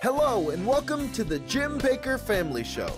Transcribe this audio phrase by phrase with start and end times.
[0.00, 2.88] Hello, and welcome to the Jim Bakker Family Show.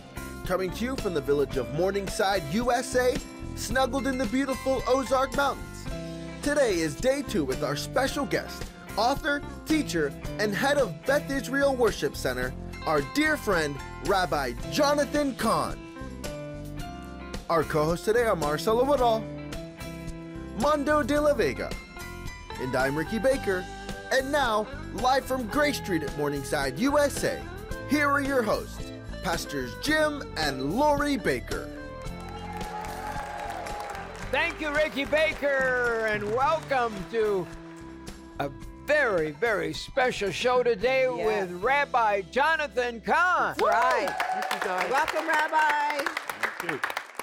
[0.45, 3.17] Coming to you from the village of Morningside, USA,
[3.57, 5.87] snuggled in the beautiful Ozark Mountains.
[6.43, 8.65] Today is day two with our special guest,
[8.99, 12.53] author, teacher, and head of Beth Israel Worship Center,
[12.85, 15.79] our dear friend, Rabbi Jonathan Cahn.
[17.49, 19.25] Our co hosts today are Marcelo Woodall,
[20.61, 21.71] Mondo de la Vega,
[22.61, 23.65] and I'm Ricky Bakker.
[24.13, 27.41] And now, live from Gray Street at Morningside, USA,
[27.89, 31.69] here are your hosts, Pastors Jim and Lori Bakker.
[34.31, 37.47] Thank you, Ricky Bakker, and welcome to
[38.39, 38.51] a
[38.87, 41.49] very, very special show today Yes.
[41.51, 43.57] with Rabbi Jonathan Cahn.
[43.61, 44.09] Right.
[44.91, 46.05] Welcome, Rabbi.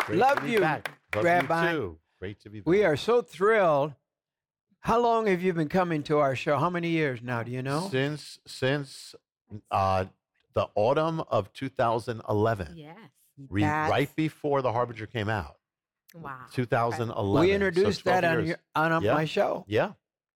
[0.05, 0.89] Great Love to be you, back.
[1.15, 1.71] Love Rabbi.
[1.71, 1.97] You too.
[2.19, 2.67] Great to be back.
[2.67, 3.93] We are so thrilled.
[4.87, 6.57] How long have you been coming to our show?
[6.57, 7.43] How many years now?
[7.43, 7.89] Do you know?
[7.91, 9.15] since since
[9.69, 10.05] uh,
[10.53, 12.95] the autumn of 2011, Yes.
[13.49, 15.57] re- That's- right before the Harbinger came out.
[16.15, 16.39] Wow.
[16.53, 17.47] 2011.
[17.49, 18.47] We introduced 12 that on, years.
[18.47, 19.13] your, on Yeah.
[19.13, 19.65] my show.
[19.67, 19.91] Yeah,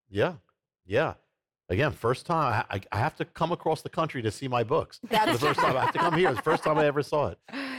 [0.10, 0.34] yeah,
[0.86, 1.14] yeah.
[1.72, 5.00] Again, first time I, I have to come across the country to see my books.
[5.10, 6.28] That's the first time I have to come here.
[6.28, 7.38] It's the first time I ever saw it.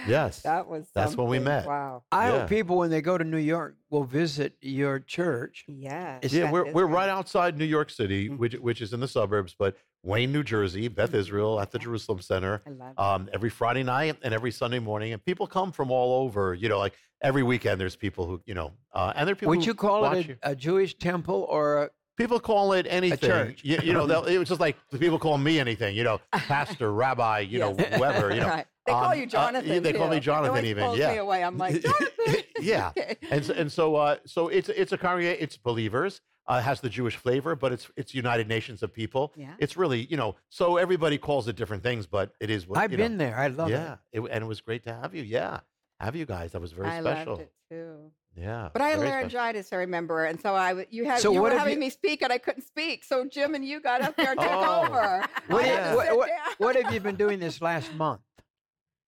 [0.09, 0.41] Yes.
[0.53, 1.67] That was That's when we met.
[1.67, 2.03] Wow.
[2.11, 2.39] I Yeah.
[2.41, 5.65] hope people, when they go to New York, will visit your church.
[5.69, 6.21] Yes.
[6.23, 6.95] It's- Yeah, we're, is we're right.
[6.95, 8.39] right outside New York City, Mhm.
[8.39, 11.17] which which is in the suburbs, but Wayne, New Jersey, Beth Mhm.
[11.23, 11.85] Israel at the Okay.
[11.85, 12.63] Jerusalem Center.
[12.67, 12.99] I love it.
[12.99, 16.55] um, every Friday night and every Sunday morning, and people come from all over.
[16.55, 19.51] You know, like every weekend, there's people who you know, uh, and there are people.
[19.51, 22.87] Would who you call watch it a, a Jewish temple or a, People call it
[22.89, 23.29] anything.
[23.29, 23.61] church.
[23.65, 25.97] You, you know, it was just like people call me anything.
[25.97, 27.97] You know, pastor, rabbi, you know, Yes.
[27.97, 28.35] whoever.
[28.35, 28.67] You know, right.
[28.87, 29.71] They call um, you uh, Jonathan.
[29.73, 31.13] yeah, they call me Jonathan even, yeah.
[31.13, 31.45] Me away.
[31.45, 32.09] I'm like Jonathan.
[32.61, 32.91] yeah.
[32.99, 33.17] Okay.
[33.31, 35.39] and so, and so uh, so it's it's a congregation.
[35.43, 36.21] It's believers.
[36.49, 39.33] Uh, it has the Jewish flavor, but it's it's United Nations of people.
[39.37, 39.55] Yeah.
[39.59, 40.35] It's really you know.
[40.49, 43.37] So everybody calls it different things, but it is what I've you know, been there.
[43.39, 44.21] I love yeah, it.
[44.21, 45.23] Yeah, and it was great to have you.
[45.23, 45.61] Yeah,
[46.01, 46.53] have you guys.
[46.53, 47.35] That was very I special.
[47.35, 48.11] loved it too.
[48.35, 49.39] Yeah, But I had very special.
[49.41, 51.91] laryngitis, I remember, and so I w- you had So you were having you- me
[51.91, 53.05] speak, and I couldn't speak.
[53.05, 54.85] So Jim and you got up there and took Oh.
[54.87, 55.25] over.
[55.49, 58.23] What, I have- what, what- what have you been doing this last month?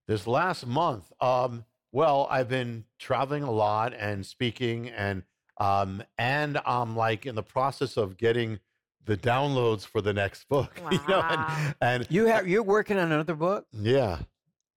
[0.07, 5.23] This last month, um, well, I've been traveling a lot and speaking, and
[5.59, 8.59] um, and I'm like in the process of getting
[9.07, 10.79] the downloads for the next book.
[10.91, 13.67] you know, and, and You have you're working on another book.
[13.73, 14.19] yeah,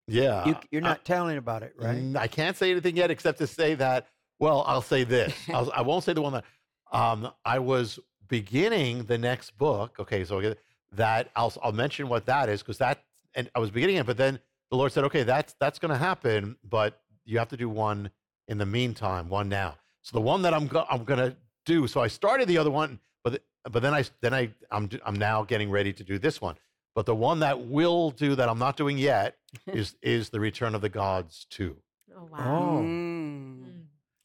[0.06, 0.46] yeah.
[0.46, 2.16] You, you're I- not telling about it, right?
[2.16, 4.06] I can't say anything yet except to say that.
[4.38, 5.34] Well, I'll say this.
[5.48, 6.44] I'll, I won't say the one that
[6.92, 9.96] um, I was beginning the next book.
[9.98, 10.54] Okay, so
[10.92, 13.02] that I'll I'll mention what that is because that
[13.34, 14.38] and I was beginning it, but then
[14.70, 18.10] the Lord said, okay, that's that's going to happen, but you have to do one
[18.48, 19.76] in the meantime, one now.
[20.02, 21.86] So the one that I'm go- I'm going to do.
[21.86, 25.16] So I started the other one, but the- but then I then I I'm I'm
[25.16, 26.56] now getting ready to do this one.
[26.94, 30.74] But the one that will do that I'm not doing yet is is the Return
[30.74, 31.76] of the Gods two.
[32.16, 32.38] Oh, wow.
[32.38, 32.82] Oh.
[32.82, 33.77] Mm.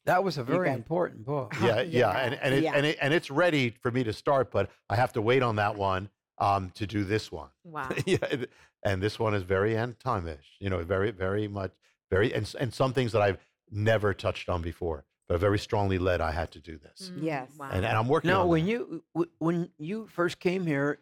[0.06, 1.54] That was a very got- important book.
[1.62, 2.72] yeah, yeah, and and it, yeah.
[2.74, 5.56] and it, and it's ready for me to start, but I have to wait on
[5.56, 7.48] that one um, to do this one.
[7.64, 7.88] Wow.
[8.06, 8.50] yeah, it-
[8.82, 10.56] and this one is very end time-ish.
[10.60, 11.72] You know, very very much
[12.10, 13.38] very and s- and some things that I've
[13.70, 16.20] never touched on before, but very strongly led.
[16.20, 17.50] I had to do this, Mm, Yes.
[17.58, 17.70] Wow.
[17.72, 18.28] and, and I'm working.
[18.30, 18.70] Now, on when that.
[18.70, 21.00] you w- when you first came here,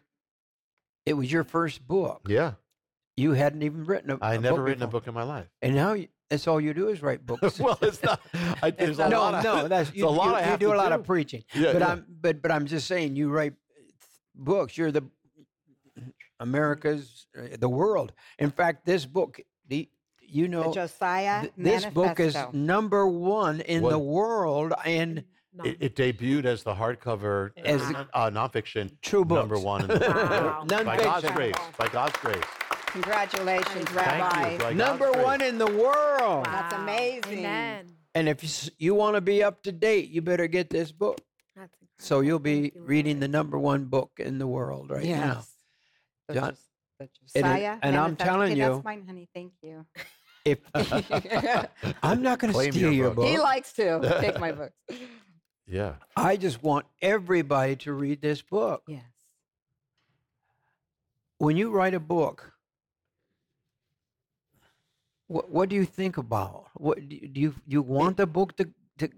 [1.05, 2.21] it was your first book.
[2.29, 2.53] yeah,
[3.17, 4.17] You hadn't even written a.
[4.21, 5.01] I a never book written a before.
[5.01, 5.47] book in my life.
[5.61, 7.59] and now you, that's all you do is write books.
[7.59, 8.19] well, it's not.
[8.61, 9.33] I, there's a no, lot.
[9.35, 10.95] of- no, that's you, a lot you, I you do a lot do.
[10.95, 11.43] of preaching.
[11.53, 11.87] Yeah, but yeah.
[11.91, 13.53] I'm but but I'm just saying you write
[14.35, 14.77] books.
[14.77, 15.03] You're the
[16.39, 18.11] America's uh, the world.
[18.39, 19.89] In fact, this book, the
[20.21, 25.23] you know, The know, Josiah th- this book is number one in the world and
[25.63, 29.39] It, it debuted as the hardcover As uh, uh, nonfiction true books.
[29.41, 30.71] number one in the world.
[30.71, 30.83] Wow.
[30.83, 31.55] By God's grace.
[31.77, 32.43] By God's grace.
[32.93, 34.51] Congratulations, Thank Rabbi.
[34.51, 34.57] You.
[34.57, 35.23] By God's Number grace.
[35.25, 36.45] one in the world.
[36.45, 37.39] That's amazing.
[37.39, 37.87] Amen.
[38.15, 41.19] And if you, you want to be up to date, you better get this book.
[41.55, 45.09] That's So you'll be you, reading the number one book in the world right now.
[45.09, 45.51] Yes.
[46.27, 46.59] The John- Jos-
[47.33, 49.27] the And and I'm telling Okay, you- That's mine, honey.
[49.33, 49.85] Thank you.
[50.45, 50.59] If
[52.03, 53.15] I'm not going to steal your your book.
[53.15, 54.73] book, he likes to take my books.
[55.65, 55.93] Yeah.
[56.17, 58.83] I just want everybody to read this book.
[58.87, 59.03] Yes.
[61.37, 62.52] When you write a book,
[65.33, 66.67] what what do you think about?
[66.75, 68.65] What do you do you, you want the book to
[68.99, 69.09] to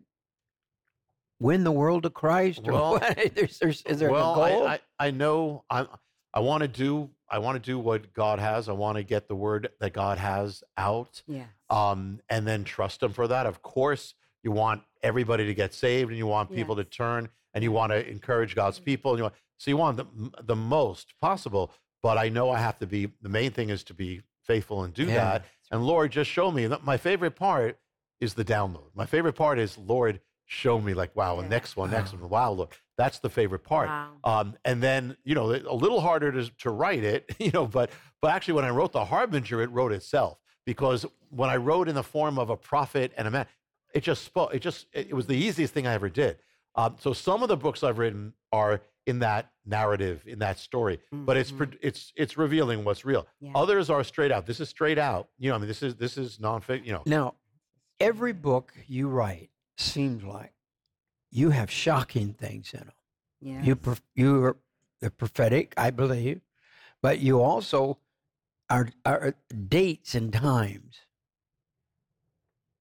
[1.40, 2.62] win the world to Christ?
[2.68, 3.32] Or Well- what?
[3.36, 4.68] There's, there's, is there well, a goal?
[4.68, 5.88] I, I, I know I
[6.34, 8.70] I want to do I want to do what God has.
[8.70, 11.48] I want to get the word that God has out, Yes.
[11.70, 13.46] um, and then trust Him for that.
[13.48, 14.14] Of course,
[14.44, 16.86] you want everybody to get saved, and you want people Yes.
[16.86, 19.98] to turn, and you want to encourage God's people, and you want, so you want
[19.98, 20.06] the
[20.44, 21.72] the most possible.
[22.04, 23.02] but I know I have to be.
[23.24, 25.16] The main thing is to be faithful and do Yeah.
[25.16, 25.46] that.
[25.72, 26.68] And Lord, just show me.
[26.84, 27.80] My favorite part
[28.20, 28.90] is the download.
[28.96, 31.48] My favorite part is Lord, show me like wow, Yeah.
[31.48, 32.30] next one, next one.
[32.30, 33.90] Wow, look, that's the favorite part.
[33.90, 34.12] Wow.
[34.24, 37.90] Um, and then you know a little harder to, to write it, you know, but
[38.22, 41.96] but actually when I wrote the Harbinger, it wrote itself because when I wrote in
[41.96, 43.46] the form of a prophet and a man,
[43.94, 44.54] it just spoke.
[44.54, 46.38] It just it, it was the easiest thing I ever did.
[46.76, 51.00] Um, so some of the books I've written are in that narrative, in that story,
[51.12, 51.74] but it's mm-hmm.
[51.82, 53.28] it's it's revealing what's real.
[53.40, 53.52] Yeah.
[53.56, 54.46] Others are straight out.
[54.46, 55.30] This is straight out.
[55.38, 56.86] You know, I mean, this is this is nonfiction.
[56.86, 57.36] You know, Now,
[58.00, 60.54] every book you write seems like
[61.32, 62.92] you have shocking things in them.
[63.42, 63.64] Yeah.
[63.64, 63.80] You
[64.16, 64.58] you are
[65.02, 66.42] the prophetic, I believe,
[67.02, 68.00] but you also
[68.70, 69.32] are, are uh,
[69.68, 70.96] dates and times.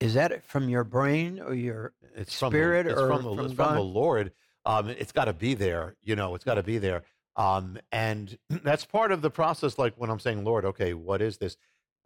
[0.00, 3.35] Is that from your brain or your it's from spirit the, it's or from the,
[3.35, 4.32] from it's from the Lord.
[4.66, 5.94] Um, it's got to be there.
[6.02, 7.02] You know, it's got to be there.
[7.37, 9.78] Um, and that's part of the process.
[9.78, 11.56] Like when I'm saying, Lord, okay, what is this?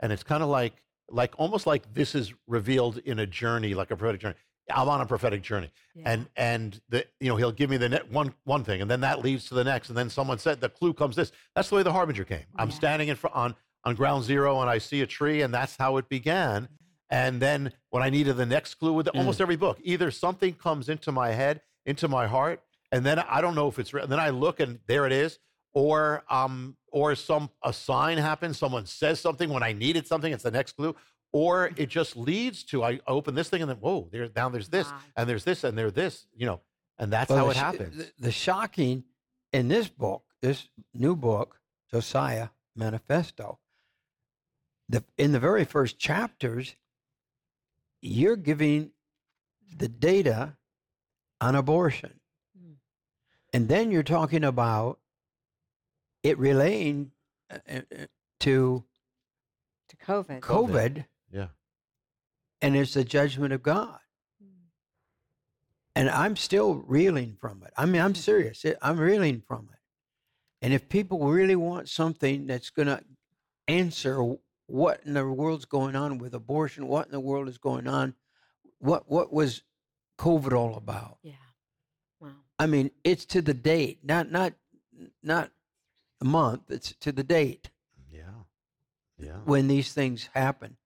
[0.00, 0.74] And it's kind of like,
[1.10, 4.34] like almost like this is revealed in a journey, like a prophetic journey.
[4.70, 6.02] I'm on a prophetic journey, Yeah.
[6.12, 9.00] and and the you know he'll give me the net one one thing, and then
[9.00, 11.32] that leads to the next, and then someone said the clue comes this.
[11.54, 12.44] That's the way the harbinger came.
[12.56, 12.74] I'm Yeah.
[12.74, 13.54] standing in front on
[13.84, 16.68] on ground zero, and I see a tree, and that's how it began.
[17.08, 20.90] And then when I needed the next clue with almost every book, either something comes
[20.90, 24.06] into my head, into my heart, and then I don't know if it's real.
[24.06, 25.38] Then I look and there it is,
[25.72, 30.42] or um, or some a sign happens, someone says something when I needed something, it's
[30.42, 30.96] the next clue,
[31.32, 34.68] or it just leads to I open this thing and then whoa, there now there's
[34.68, 34.98] this Wow.
[35.16, 36.60] and there's this and there's this, you know,
[36.98, 37.96] and that's Well, how it sh- happens.
[37.96, 39.04] The, the shocking
[39.52, 41.60] in this book, this new book,
[41.90, 43.58] Josiah Manifesto,
[44.88, 46.74] the in the very first chapters,
[48.00, 48.92] you're giving
[49.76, 50.56] the data
[51.40, 52.20] on abortion.
[52.58, 52.74] Mm.
[53.52, 54.98] And then you're talking about
[56.22, 57.12] it relaying
[57.50, 58.06] uh, uh, uh,
[58.40, 58.84] to
[59.88, 60.40] to COVID.
[60.40, 61.04] COVID, COVID.
[61.32, 61.46] Yeah.
[62.60, 63.98] and it's the judgment of God.
[65.94, 67.72] And I'm still reeling from it.
[67.76, 68.64] I mean, I'm serious.
[68.80, 69.78] I'm reeling from it.
[70.62, 73.02] And if people really want something that's going to
[73.66, 74.22] answer
[74.68, 78.14] what in the world's going on with abortion, what in the world is going on,
[78.78, 79.62] what what was
[80.18, 81.18] COVID all about?
[81.22, 81.32] Yeah.
[82.20, 82.30] Wow.
[82.58, 84.54] I mean, it's to the date, not not
[85.22, 85.50] not
[86.18, 86.70] the month.
[86.70, 87.70] It's to the date
[88.12, 88.22] Yeah.
[89.16, 89.38] Yeah.
[89.44, 90.76] when these things happen.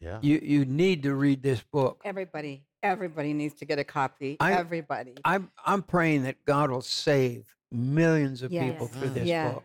[0.00, 0.18] Yeah.
[0.22, 2.02] You you need to read this book.
[2.04, 4.36] Everybody, everybody needs to get a copy.
[4.40, 5.14] I- everybody.
[5.24, 8.70] I'm I'm praying that God will save millions of yes.
[8.70, 9.54] people through this yes.
[9.54, 9.64] book.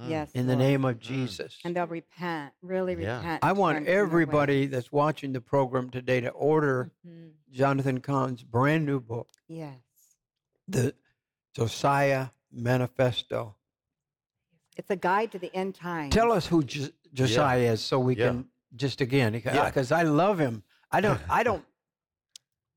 [0.00, 0.30] Yes.
[0.32, 0.58] in the Lord.
[0.66, 1.58] name of Jesus.
[1.64, 2.52] And they'll repent.
[2.62, 3.16] Really Yeah.
[3.18, 3.44] repent.
[3.44, 7.32] I want turn from their everybody that's watching the program today to order Mhm.
[7.50, 9.78] Jonathan Cahn's brand new book, Yes.
[10.66, 10.94] the
[11.54, 13.56] Josiah Manifesto.
[14.76, 16.12] It's a guide to the end times.
[16.12, 18.28] Tell us who Jo- Josiah is, so we Yeah.
[18.30, 19.66] can just again Yeah.
[19.66, 20.64] because I love him.
[20.90, 21.20] I don't.
[21.30, 21.64] I don't.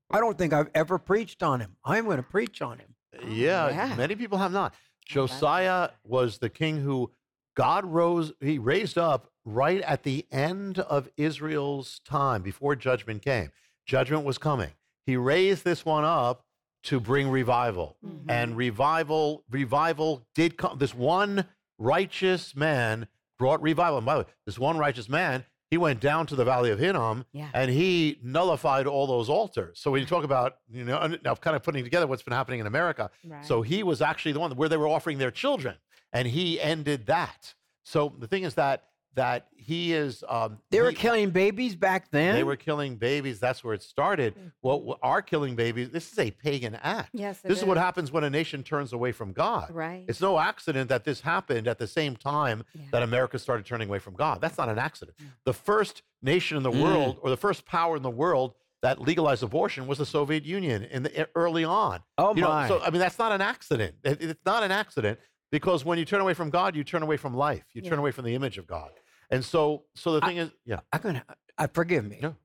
[0.09, 1.75] I don't think I've ever preached on him.
[1.83, 2.93] I'm going to preach on him.
[3.29, 3.95] yeah, yeah.
[3.95, 4.73] many people have not.
[5.07, 7.11] Josiah was the king who
[7.55, 13.51] God rose, he raised up right at the end of Israel's time before judgment came.
[13.85, 14.71] Judgment was coming.
[15.05, 16.43] He raised this one up
[16.83, 17.97] to bring revival.
[18.05, 18.25] Mhm.
[18.29, 20.77] And revival, revival did come.
[20.77, 21.47] This one
[21.79, 23.07] righteous man
[23.39, 23.97] brought revival.
[23.97, 26.79] And by the way, this one righteous man, he went down to the valley of
[26.79, 27.49] Hinnom Yeah.
[27.53, 29.79] and he nullified all those altars.
[29.79, 32.59] So when you talk about, you know, now kind of putting together what's been happening
[32.59, 33.45] in America, Right.
[33.45, 35.75] so he was actually the one where they were offering their children,
[36.13, 37.53] and he ended that.
[37.83, 40.23] So the thing is that that he is.
[40.29, 42.35] Um, They were he- killing babies back then.
[42.35, 43.39] They were killing babies.
[43.39, 44.35] That's where it started.
[44.35, 44.51] Mm.
[44.61, 45.89] Well, what are killing babies?
[45.89, 47.09] This is a pagan act.
[47.13, 47.39] yes.
[47.43, 49.71] it This is what happens when a nation turns away from God.
[49.71, 50.05] Right.
[50.07, 52.83] It's no accident that this happened at the same time Yeah.
[52.91, 54.39] that America started turning away from God.
[54.39, 55.17] That's not an accident.
[55.19, 55.27] Yeah.
[55.45, 56.81] The first nation in the Mm.
[56.83, 60.83] world, or the first power in the world that legalized abortion, was the Soviet Union
[60.83, 62.01] in the early on.
[62.19, 62.67] oh You know, my!
[62.67, 63.95] so I mean, that's not an accident.
[64.03, 65.19] It- it's not an accident
[65.51, 67.63] because when you turn away from God, you turn away from life.
[67.73, 68.91] You turn away from the image of God.
[69.29, 71.23] And so, so the I- thing is, yeah, I'm gonna.
[71.57, 72.19] I forgive me.
[72.21, 72.35] No.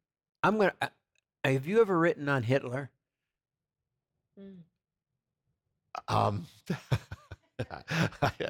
[0.42, 0.72] I'm gonna.
[0.80, 0.88] Uh,
[1.44, 2.90] have you ever written on Hitler?
[4.38, 4.58] Mm.
[6.08, 6.46] um,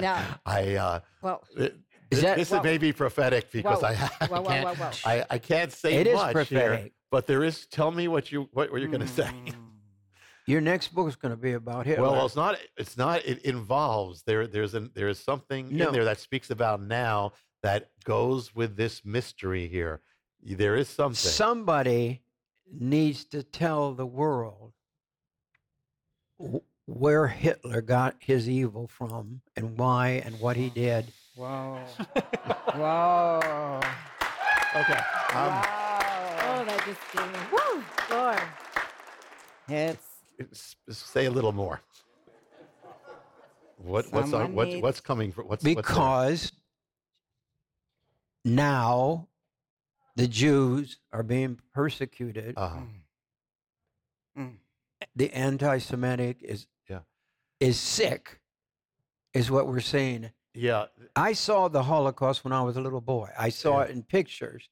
[0.00, 0.18] No.
[0.46, 1.74] I, uh, Well, th-
[2.10, 4.90] that- this well- may be prophetic because Whoa, I, I, whoa, whoa, can't, whoa, whoa.
[5.04, 6.92] I, I can't say It is much here, prophetic.
[7.10, 7.66] but there is.
[7.66, 9.30] Tell me what you what, what you're going to say.
[10.46, 12.10] Your next book is going to be about Hitler.
[12.10, 12.58] Well, it's not.
[12.76, 13.24] It's not.
[13.24, 14.46] It involves there.
[14.46, 14.90] There's an.
[14.94, 15.88] There is something No.
[15.88, 17.32] in there that speaks about now
[17.62, 20.00] that goes with this mystery here.
[20.42, 21.14] There is something.
[21.30, 22.22] somebody
[22.72, 24.72] needs to tell the world
[26.86, 31.06] where Hitler got his evil from and why and what he did
[31.36, 31.76] Whoa.
[32.74, 33.80] Whoa.
[34.74, 34.92] Okay.
[34.92, 36.38] Um, wow.
[36.44, 37.38] Oh, that just gave me.
[37.52, 38.42] Woo, Lord.
[39.68, 40.11] It's s-
[40.52, 41.80] say a little more.
[43.78, 45.32] What, what's, on, Someone what's, what's coming?
[45.32, 46.52] For, what's, what's because
[48.44, 49.28] now
[50.16, 52.54] the Jews are being persecuted.
[52.56, 52.80] Uh,
[54.38, 54.56] Mm.
[55.14, 57.00] the anti-Semitic is Yeah.
[57.60, 58.40] is sick,
[59.34, 60.30] is what we're saying.
[60.54, 63.28] yeah, I saw the Holocaust when I was a little boy.
[63.38, 63.84] I saw Yeah.
[63.86, 64.68] it in pictures.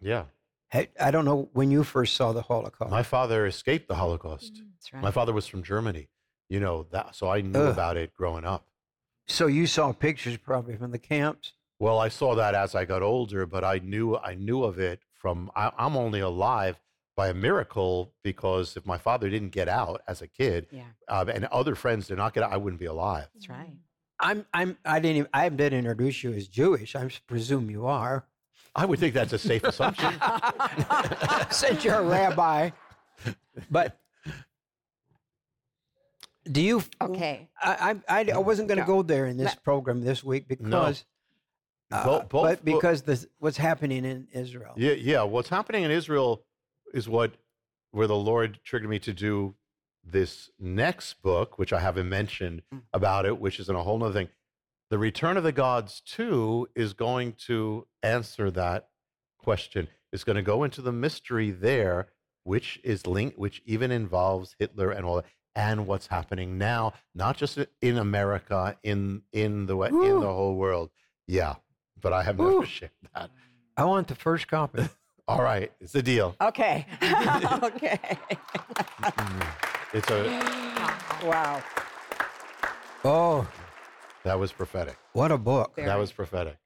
[0.00, 0.24] yeah.
[0.70, 2.90] Hey, I don't know when you first saw the Holocaust.
[2.90, 4.60] My father escaped the Holocaust.
[4.74, 5.02] That's right.
[5.02, 6.08] My father was from Germany.
[6.50, 7.72] You know that, so I knew Ugh.
[7.72, 8.66] about it growing up.
[9.26, 11.52] so you saw pictures probably from the camps.
[11.78, 15.00] Well, I saw that as I got older, but I knew I knew of it
[15.14, 15.50] from.
[15.54, 16.80] I, I'm only alive
[17.16, 21.28] by a miracle because if my father didn't get out as a kid, yeah, um,
[21.28, 23.28] and other friends did not get out, I wouldn't be alive.
[23.34, 23.76] that's right.
[24.20, 26.96] I'm I'm I didn't even, I didn't introduce you as Jewish.
[26.96, 28.26] I presume you are.
[28.74, 30.14] I would think that's a safe assumption.
[31.50, 32.70] Since you're a rabbi.
[33.70, 33.98] But
[36.50, 37.48] do you Okay.
[37.60, 38.96] I I, I wasn't going to Go.
[38.98, 41.04] go there in this Let- program this week because
[41.90, 44.74] uh, Bo- both- but because this what's happening in Israel.
[44.76, 45.22] Yeah, yeah.
[45.22, 46.44] What's happening in Israel
[46.94, 47.32] is what
[47.90, 49.54] where the Lord triggered me to do
[50.04, 52.82] this next book, which I haven't mentioned Mm.
[52.92, 54.28] about it, which is in a whole nother thing.
[54.90, 58.88] The Return of the Gods too, is going to answer that
[59.38, 59.88] question.
[60.12, 62.08] It's going to go into the mystery there,
[62.44, 67.36] which is linked, which even involves Hitler and all that, and what's happening now, not
[67.36, 70.90] just in America, in in the in the whole world.
[71.26, 71.56] Yeah,
[72.00, 72.52] but I have Woo.
[72.52, 73.30] never shared that.
[73.76, 74.88] I want the first copy.
[75.28, 76.34] All right, it's a deal.
[76.40, 76.86] Okay.
[77.02, 78.00] okay.
[79.02, 79.96] Mm-hmm.
[79.96, 81.62] It's a wow.
[83.04, 83.46] oh,
[84.28, 84.96] that was prophetic.
[85.14, 85.74] what a book.
[85.76, 86.56] Very, That was prophetic.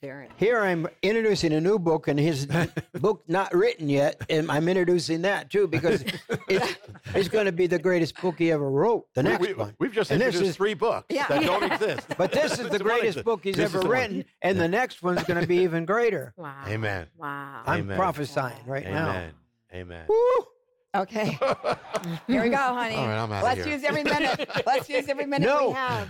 [0.00, 0.28] very.
[0.36, 2.46] Here I'm introducing a new book, and his
[2.94, 6.04] book not written yet, and I'm introducing that too because
[6.48, 6.76] it's,
[7.14, 9.06] it's going to be the greatest book he ever wrote.
[9.14, 9.48] The next one.
[9.48, 9.74] we, one.
[9.80, 11.26] have just And introduced is- three books Yeah.
[11.28, 12.06] that don't exist.
[12.16, 13.98] But this is the greatest book he's This ever the one.
[13.98, 16.32] written, and the next one's going to be even greater.
[16.36, 16.64] Wow.
[16.68, 17.06] Amen.
[17.18, 17.62] Wow.
[17.66, 17.96] I'm Amen.
[17.96, 19.10] prophesying right now.
[19.10, 19.32] Amen.
[19.74, 20.04] Amen.
[20.08, 20.46] Woo!
[20.94, 21.38] Okay.
[22.26, 22.96] Here we go, honey.
[22.96, 23.72] All right, I'm outta Let's here.
[23.74, 24.46] use every minute.
[24.66, 25.68] Let's use every minute No.
[25.68, 26.08] we have.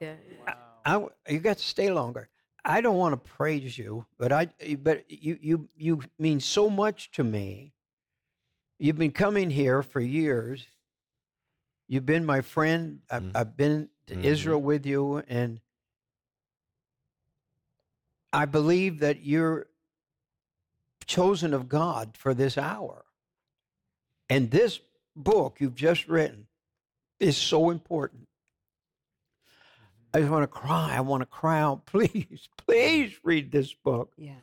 [0.00, 0.54] That's good.
[0.84, 2.28] I, you got to stay longer.
[2.64, 4.48] I don't want to praise you, but I
[4.82, 7.72] but you you you mean so much to me.
[8.78, 10.66] You've been coming here for years.
[11.88, 13.00] You've been my friend.
[13.10, 13.30] I've, Mhm.
[13.34, 14.24] I've been to Mhm.
[14.24, 15.60] Israel with you, and
[18.32, 19.68] I believe that you're
[21.06, 23.04] chosen of God for this hour.
[24.28, 24.80] And this
[25.16, 26.48] book you've just written
[27.18, 28.27] is so important.
[30.14, 30.94] I just want to cry.
[30.96, 31.86] I want to cry out.
[31.86, 34.12] Please, please read this book.
[34.16, 34.34] Yeah.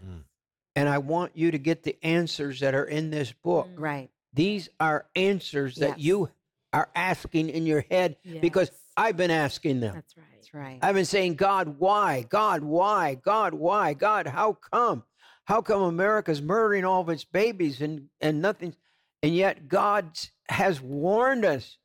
[0.76, 3.68] And I want you to get the answers that are in this book.
[3.70, 3.80] Mm.
[3.80, 4.10] Right.
[4.34, 6.06] These are answers that Yes.
[6.06, 6.30] you
[6.74, 9.96] are asking in your head because I've been asking them.
[9.96, 10.26] That's right.
[10.34, 10.80] That's right.
[10.82, 12.26] I've been saying, God, why?
[12.28, 13.16] God, why?
[13.16, 13.94] God, why?
[13.94, 15.04] God, how come?
[15.46, 18.76] How come America's murdering all of its babies and, and nothing?
[19.24, 20.20] And yet God
[20.50, 21.78] has warned us.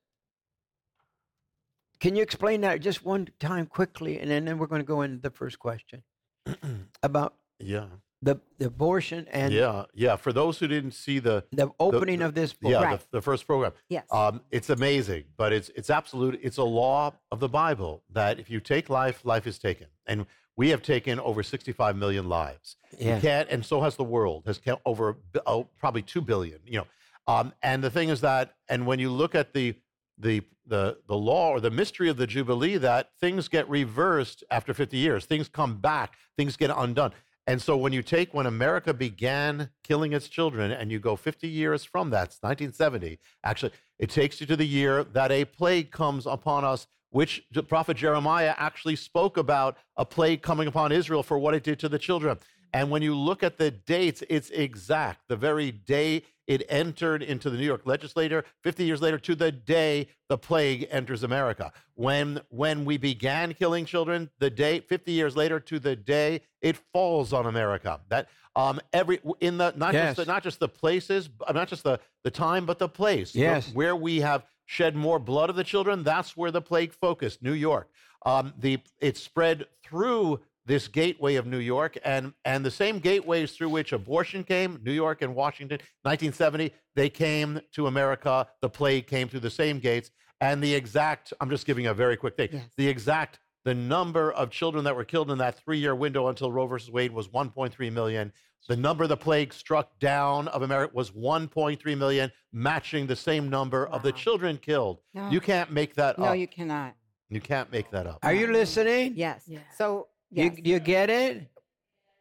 [2.00, 4.18] Can you explain that just one time quickly?
[4.18, 6.02] And then, then we're going to go into the first question
[7.02, 7.86] about Yeah.
[8.22, 9.84] the, the abortion and yeah.
[9.94, 10.16] Yeah.
[10.16, 12.70] For those who didn't see the the opening the- of this book.
[12.72, 13.00] yeah Right.
[13.00, 14.04] the, the first program, yes.
[14.10, 16.38] um, it's amazing, but it's it's absolute.
[16.42, 20.26] It's a law of the Bible that if you take life, life is taken, and
[20.56, 22.76] we have taken over 65 million lives.
[22.98, 23.14] Yeah.
[23.16, 24.44] You can't, and so has the world.
[24.46, 25.16] Has kept over
[25.46, 26.60] oh, probably two billion.
[26.66, 26.86] You know,
[27.26, 29.74] um, and the thing is that, and when you look at the
[30.20, 34.72] the the the law or the mystery of the jubilee, that things get reversed after
[34.72, 35.24] 50 years.
[35.24, 36.14] Things come back.
[36.36, 37.12] Things get undone.
[37.46, 41.48] And so when you take when America began killing its children, and you go 50
[41.48, 43.18] years from that, it's 1970.
[43.42, 47.96] Actually, it takes you to the year that a plague comes upon us which prophet
[47.96, 51.98] Jeremiah actually spoke about a plague coming upon Israel for what it did to the
[51.98, 52.38] children.
[52.72, 55.28] And when you look at the dates, it's exact.
[55.28, 59.52] The very day it entered into the New York legislature, 50 years later, to the
[59.52, 61.72] day the plague enters America.
[61.94, 66.76] When, when we began killing children, the day, 50 years later, to the day it
[66.92, 68.00] falls on America.
[68.08, 70.16] That um, every in the not Yes.
[70.16, 73.34] just the, not just the places, not just the the time, but the place.
[73.34, 73.72] Yes.
[73.72, 77.42] where we have shed more blood of the children, that's where the plague focused.
[77.42, 77.88] New York.
[78.26, 83.52] Um, the it spread through this gateway of New York, and and the same gateways
[83.52, 88.46] through which abortion came, New York and Washington, 1970, they came to America.
[88.60, 91.32] The plague came through the same gates, and the exact.
[91.40, 92.50] I'm just giving a very quick thing.
[92.52, 92.64] Yes.
[92.76, 96.66] The exact the number of children that were killed in that three-year window until Roe
[96.66, 98.32] versus Wade was 1.3 million.
[98.68, 103.86] The number the plague struck down of America was 1.3 million, matching the same number
[103.88, 105.00] of the children killed.
[105.12, 105.28] No.
[105.30, 106.30] You can't make that No, up.
[106.30, 106.94] No, you cannot.
[107.28, 108.18] You can't make that up.
[108.22, 109.12] Are you listening?
[109.16, 109.44] Yes.
[109.46, 109.60] Yeah.
[109.76, 111.48] So yes, You, you get it?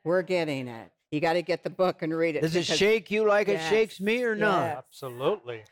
[0.04, 0.92] we're getting it.
[1.12, 2.42] You got to get the book and read it.
[2.42, 4.66] Does it because shake you like it shakes me or not?
[4.66, 4.78] Yes.
[4.78, 5.64] Absolutely.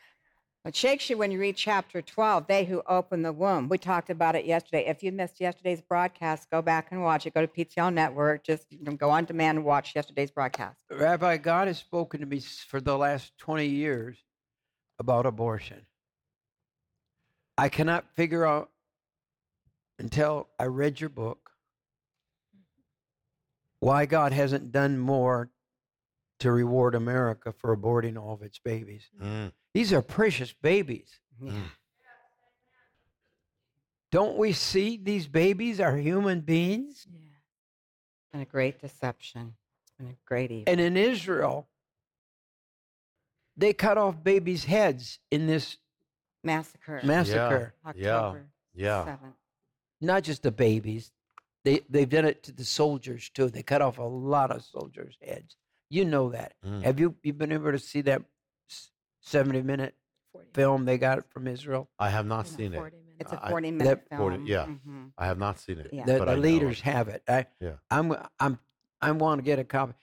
[0.64, 3.68] It shakes you when you read chapter 12, they who open the womb.
[3.68, 4.84] We talked about it yesterday.
[4.86, 7.32] If you missed yesterday's broadcast, go back and watch it.
[7.32, 8.44] Go to PTL Network.
[8.44, 10.80] Just you know, go on demand and watch yesterday's broadcast.
[10.90, 14.18] Rabbi, God has spoken to me s- for the last 20 years
[14.98, 15.86] about abortion.
[17.56, 18.70] I cannot figure out
[19.98, 21.47] until I read your book
[23.80, 25.50] why God hasn't done more
[26.40, 29.08] to reward America for aborting all of its babies.
[29.20, 29.52] Mm.
[29.74, 31.20] These are precious babies.
[31.42, 31.62] Mm.
[34.10, 37.06] Don't we see these babies are human beings?
[37.10, 37.28] Yeah.
[38.32, 39.54] And a great deception
[39.98, 40.64] and a great evil.
[40.66, 41.68] And in Israel,
[43.56, 45.76] they cut off babies' heads in this
[46.42, 47.00] Massacre.
[47.04, 47.74] massacre.
[47.84, 49.04] October Yeah.
[49.04, 49.34] 7th.
[50.00, 51.10] Not just the babies.
[51.64, 53.48] They they've done it to the soldiers too.
[53.50, 55.56] They cut off a lot of soldiers' heads.
[55.90, 56.54] You know that.
[56.64, 56.82] Mm.
[56.82, 58.22] Have you you been able to see that
[59.20, 59.94] seventy minute
[60.32, 61.88] 40 film they got from Israel?
[61.98, 62.56] I have not minutes.
[62.56, 62.80] seen it.
[62.80, 62.96] minutes.
[63.20, 64.30] It's a I- 40 minute that- film.
[64.38, 64.66] 40 yeah.
[64.66, 65.12] Mhm.
[65.18, 65.90] I have not seen it.
[65.92, 66.04] Yeah.
[66.04, 66.84] The, but the I know leaders it.
[66.84, 67.22] have it.
[67.28, 67.72] I Yeah.
[67.90, 68.58] I'm I'm
[69.00, 69.94] I want to get a copy.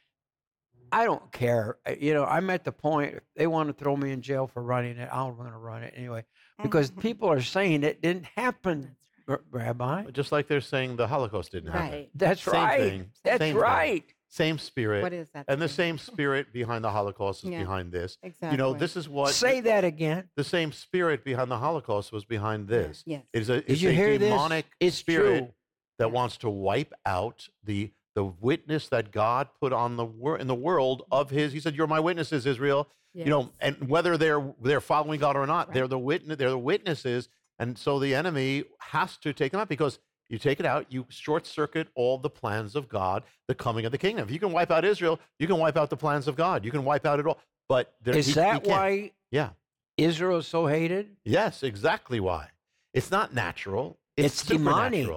[0.91, 1.77] I don't care.
[1.85, 4.47] Uh, You know, I'm at the point if they want to throw me in jail
[4.47, 6.25] for running it, I'm going to run it anyway
[6.62, 7.01] because Mhm.
[7.01, 10.12] people are saying it didn't happen, That's R- Rabbi.
[10.12, 11.91] Just like they're saying the Holocaust didn't happen.
[11.91, 12.10] Right.
[12.15, 12.79] That's Same right.
[12.79, 13.12] thing.
[13.24, 13.62] That's Same thing.
[13.62, 14.03] right.
[14.29, 15.01] Same spirit.
[15.01, 15.46] What is that?
[15.48, 17.60] and the same spirit behind the Holocaust is Yeah.
[17.60, 18.17] behind this.
[18.22, 18.51] Exactly.
[18.51, 20.29] You know, this is what Say that again.
[20.36, 23.03] the same spirit behind the Holocaust was behind this.
[23.05, 23.24] Yes.
[23.34, 24.29] It is a, Did it's you a hear this?
[24.29, 25.53] demonic It's spirit true.
[26.00, 26.12] that Yeah.
[26.13, 30.55] wants to wipe out the the witness that God put on the wor- in the
[30.55, 31.51] world of His.
[31.51, 33.26] He said, "You're my witnesses, Israel." Yes.
[33.26, 35.73] You know, and whether they're they're following God or not, Right.
[35.76, 36.38] they're the witness.
[36.38, 37.28] They're the witnesses,
[37.60, 41.06] and so the enemy has to take them out because you take it out, you
[41.10, 44.28] short circuit all the plans of God, the coming of the kingdom.
[44.28, 46.65] If you can wipe out Israel, you can wipe out the plans of God.
[46.65, 47.39] You can wipe out it all.
[47.70, 48.68] But there, Is he- he that can't.
[48.68, 49.50] why Yeah.
[49.98, 51.15] Israel is so hated?
[51.24, 52.50] Yes, exactly why.
[52.94, 53.98] It's not natural.
[54.18, 55.10] It's, It's demonic.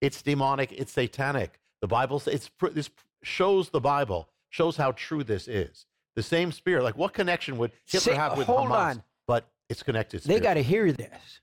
[0.00, 0.72] It's demonic.
[0.72, 1.60] It's satanic.
[1.80, 2.90] The Bible says it's this
[3.22, 5.86] shows the Bible shows how true this is.
[6.16, 6.82] The same spirit.
[6.82, 8.90] Like what connection would Hitler Say- have with hold Hamas?
[8.96, 9.02] on.
[9.26, 10.22] But it's connected.
[10.22, 11.40] They got to hear this.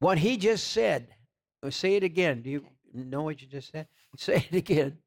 [0.00, 1.08] What he just said.
[1.62, 2.42] uh, Say it again.
[2.42, 3.86] Do you know what you just said?
[4.16, 4.98] Say it again.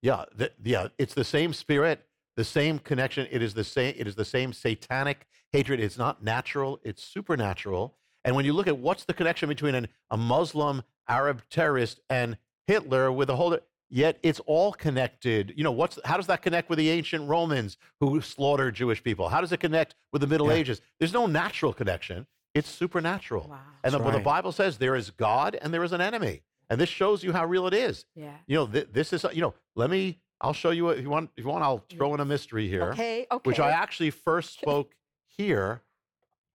[0.00, 0.88] Yeah, the, yeah.
[0.98, 2.04] It's the same spirit,
[2.36, 3.28] the same connection.
[3.30, 3.94] It is the same.
[3.96, 5.78] It is the same satanic hatred.
[5.80, 6.80] It's not natural.
[6.82, 7.94] It's supernatural.
[8.24, 12.36] And when you look at what's the connection between an, a Muslim Arab terrorist and
[12.68, 13.58] Hitler, with a whole,
[13.90, 15.52] yet it's all connected.
[15.56, 19.28] You know, what's how does that connect with the ancient Romans who slaughtered Jewish people?
[19.28, 20.54] How does it connect with the Middle Yeah.
[20.54, 20.80] Ages?
[21.00, 22.26] There's no natural connection.
[22.54, 23.46] It's supernatural.
[23.48, 23.58] Wow.
[23.82, 24.24] And the, That's the right.
[24.24, 27.44] Bible says there is God and there is an enemy, and this shows you how
[27.46, 28.32] real it is Yeah.
[28.46, 31.30] you know th- this is you know let me i'll show you if you want
[31.36, 33.26] if you want i'll throw in a mystery here Okay.
[33.30, 33.48] Okay.
[33.48, 34.94] which i actually first spoke
[35.36, 35.82] here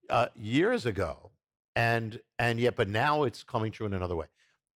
[0.09, 1.29] uh, years ago
[1.75, 4.25] and and yet but now it's coming true in another way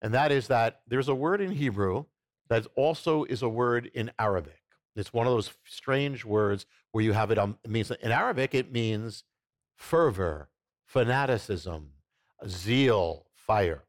[0.03, 2.05] and that is that there's a word in hebrew
[2.49, 4.61] that also is a word in arabic
[4.97, 8.55] it's one of those strange words where you have it um, it means in arabic
[8.55, 9.25] it means
[9.77, 10.49] fervor
[10.91, 11.93] fanaticism
[12.49, 13.85] zeal fire.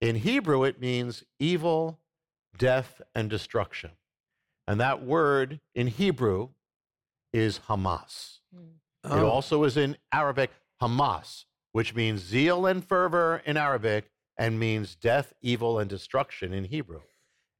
[0.00, 1.98] In hebrew it means evil
[2.56, 3.90] death and destruction.
[4.66, 6.48] And that word in hebrew
[7.34, 8.38] is hamas.
[8.54, 8.76] Hmm.
[9.04, 14.58] It Oh, also is in Arabic, Hamas, which means zeal and fervor in Arabic and
[14.58, 17.02] means death, evil, and destruction in Hebrew.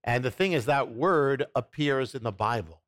[0.03, 2.81] And the thing is, that word appears in the Bible.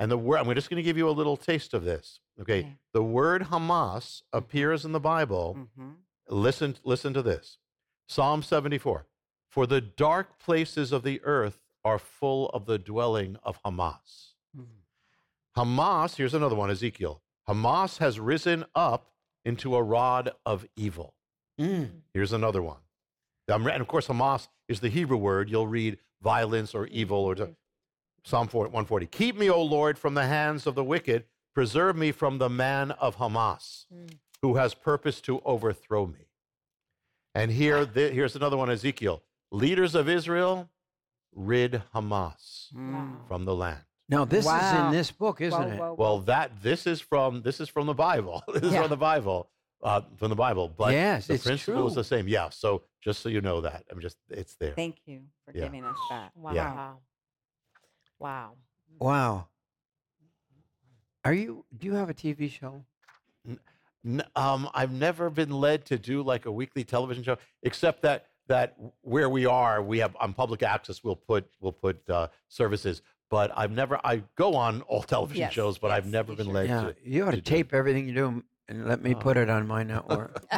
[0.00, 2.18] And the word, I'm just going to give you a little taste of this.
[2.40, 2.60] Okay.
[2.60, 2.76] Okay.
[2.92, 5.68] The word Hamas appears in the Bible.
[5.78, 5.96] Mhm.
[6.28, 7.58] Listen, listen to this
[8.08, 9.06] Psalm 74
[9.48, 14.34] For the dark places of the earth are full of the dwelling of Hamas.
[14.56, 14.66] Mhm.
[15.56, 17.20] Hamas, here's another one, Ezekiel.
[17.48, 19.12] Hamas has risen up
[19.44, 21.14] into a rod of evil.
[21.58, 22.02] mm.
[22.14, 22.80] Here's another one.
[23.48, 25.50] And of course, Hamas is the Hebrew word.
[25.50, 27.34] You'll read violence or evil or
[28.22, 29.06] Psalm 40 140.
[29.06, 31.24] Keep me, O Lord, from the hands of the wicked.
[31.54, 34.18] Preserve me from the man of Hamas Mm.
[34.42, 36.26] who has purpose to overthrow me.
[37.34, 39.22] And here, th- here's another one, Ezekiel.
[39.52, 40.68] Leaders of Israel,
[41.34, 43.26] rid Hamas Mm.
[43.28, 43.84] from the land.
[44.08, 45.78] Now this is in this book, isn't Whoa, it?
[45.78, 45.94] whoa, whoa.
[45.94, 48.42] Well, that this is from this is from the Bible.
[48.52, 49.48] this is from the Bible.
[49.82, 52.28] uh, from the Bible, but Yes, the it's principle is the same.
[52.28, 52.50] Yeah.
[52.50, 54.74] So just so you know that, I'm just it's there.
[54.74, 55.64] Thank you for Yeah.
[55.64, 56.32] giving us that.
[56.36, 56.52] Wow.
[56.52, 56.92] Yeah.
[58.20, 58.52] Wow.
[59.00, 59.46] Wow.
[61.24, 61.64] Are you?
[61.76, 62.84] Do you have a TV show?
[64.06, 68.26] N- um, I've never been led to do like a weekly television show, except that
[68.48, 71.02] that where we are, we have on public access.
[71.02, 73.98] We'll put we'll put uh, services, but I've never.
[74.04, 76.54] I go on all television Yes, shows, but I've never been should.
[76.54, 76.94] led Yeah, to.
[77.04, 79.18] you ought to to do- tape everything you do and let me Oh.
[79.18, 80.44] put it on my network.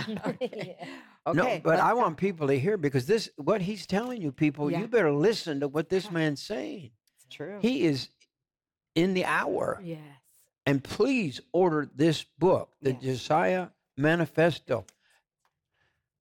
[1.25, 1.37] Okay.
[1.39, 4.69] no, but let's I want people to hear because this, what he's telling you, people,
[4.73, 4.81] Yeah.
[4.81, 6.91] you better listen to what this man's saying.
[7.33, 7.59] It's true.
[7.63, 8.09] He is
[8.95, 9.81] in the hour.
[9.83, 10.01] Yes.
[10.67, 13.03] And please order this book, the Yes.
[13.03, 14.85] Josiah Manifesto.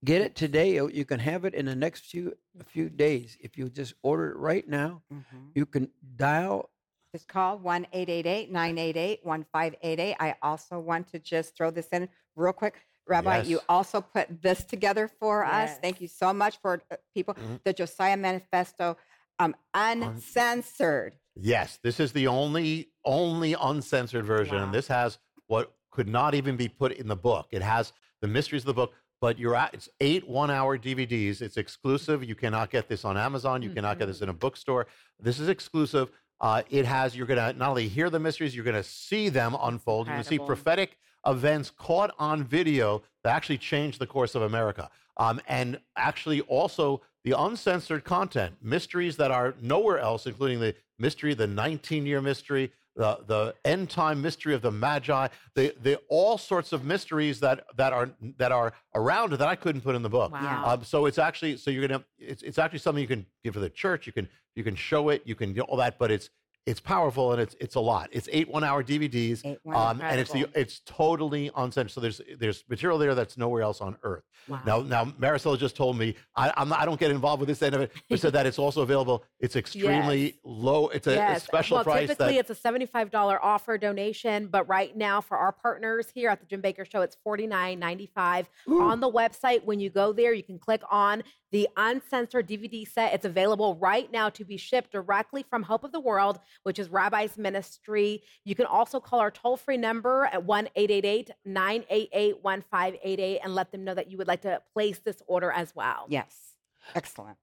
[0.04, 0.76] Get it today.
[0.76, 3.38] You can have it in the next few a few days.
[3.42, 5.52] If you just order it right now, Mhm.
[5.54, 6.70] you can dial.
[7.14, 10.16] Just call 1 888 988 1588.
[10.20, 12.76] I also want to just throw this in real quick.
[13.08, 15.78] Rabbi, you also put this together for us.
[15.80, 17.34] Thank you so much for uh, people.
[17.36, 17.62] Mhm.
[17.64, 18.96] The Josiah Manifesto,
[19.40, 21.16] um, uncensored.
[21.36, 24.66] Yes, this is the only only uncensored version, Wow.
[24.66, 25.18] and this has
[25.48, 27.48] what could not even be put in the book.
[27.52, 31.42] It has the mysteries of the book, but you're at it's eight one-hour DVDs.
[31.42, 32.24] It's exclusive.
[32.24, 33.62] You cannot get this on Amazon.
[33.62, 34.88] You cannot get this in a bookstore.
[35.20, 36.12] This is exclusive.
[36.40, 40.08] Uh, it has you're gonna not only hear the mysteries, you're gonna see them unfold.
[40.08, 44.90] You can see prophetic events caught on video that actually changed the course of America.
[45.18, 51.34] Um, and actually also the uncensored content, mysteries that are nowhere else, including the mystery,
[51.34, 56.38] the 19 year mystery, the, the end time mystery of the Magi, the, the all
[56.38, 60.10] sorts of mysteries that, that are that are around that I couldn't put in the
[60.10, 60.32] book.
[60.32, 60.64] Wow.
[60.66, 63.60] Um, so it's actually so you're gonna it's, it's actually something you can give to
[63.60, 64.08] the church.
[64.08, 65.22] You can you can show it.
[65.26, 66.30] You can do all that, but it's
[66.68, 68.10] it's powerful and it's it's a lot.
[68.12, 71.92] It's eight one hour DVDs, Eight um, and it's the it's totally uncensored.
[71.92, 74.24] So there's there's material there that's nowhere else on earth.
[74.48, 74.62] Wow.
[74.66, 77.64] Now now Marisol just told me I I'm not, I don't get involved with this
[77.64, 79.24] end of it, but said that it's also available.
[79.40, 80.34] It's extremely Yes.
[80.44, 80.88] low.
[80.90, 82.10] It's a, a special well, price.
[82.10, 86.40] typically That, it's a $75 offer donation, but right now for our partners here at
[86.40, 89.64] the Jim Bakker Show, it's $49.95 on the website.
[89.66, 93.14] When you go there, you can click on the uncensored DVD set.
[93.14, 96.90] It's available right now to be shipped directly from Hope of the World, which is
[96.90, 98.24] Rabbi's Ministry.
[98.46, 103.72] You can also call our toll free number at 1 888 988 1588 and let
[103.72, 106.06] them know that you would like to place this order as well.
[106.10, 106.56] Yes.
[106.96, 107.38] Excellent.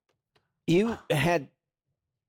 [0.66, 1.48] You had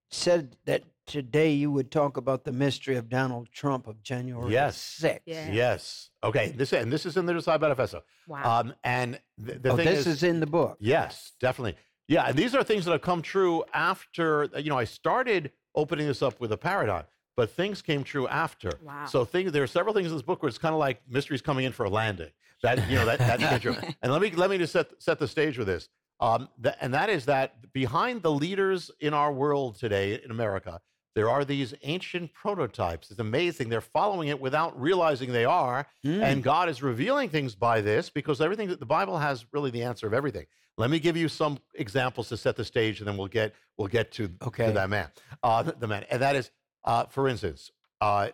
[0.10, 5.00] said that today you would talk about the mystery of Donald Trump of January Yes.
[5.02, 5.22] 6th.
[5.26, 5.52] Yeah.
[5.52, 6.12] yes.
[6.24, 6.50] Okay.
[6.56, 8.04] This and this is in the Josiah Manifesto.
[8.28, 8.60] Wow.
[8.60, 10.78] Um, and the, the oh, thing this is, is in the book.
[10.80, 11.76] Yes, definitely.
[12.08, 16.08] Yeah, and these are things that have come true after, you know, I started opening
[16.08, 17.04] this up with a paradigm,
[17.38, 18.72] but things came true after.
[18.84, 19.06] Wow.
[19.06, 21.42] So things, there are several things in this book where it's kind of like mysteries
[21.42, 22.30] coming in for a landing.
[22.64, 23.76] That, you know, that, that came true.
[24.02, 25.88] And let me, let me just set, set the stage with this.
[26.20, 30.82] Um, th- and that is that behind the leaders in our world today in America,
[31.20, 33.12] there are these ancient prototypes.
[33.12, 33.68] It's amazing.
[33.68, 35.86] They're following it without realizing they are.
[36.06, 36.24] Mm.
[36.24, 39.84] And God is revealing things by this because everything that the Bible has really the
[39.84, 40.46] answer of everything.
[40.78, 43.90] Let me give you some examples to set the stage, and then we'll get we'll
[43.90, 44.68] get to, Okay.
[44.68, 45.10] to that man,
[45.44, 46.52] uh, the man, and that is,
[46.86, 48.30] uh, for instance, uh,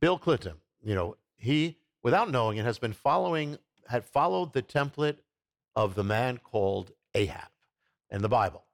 [0.00, 0.54] Bill Clinton.
[0.82, 3.58] You know, he without knowing it has been following
[3.88, 5.18] had followed the template
[5.76, 7.50] of the man called Ahab
[8.10, 8.64] in the Bible.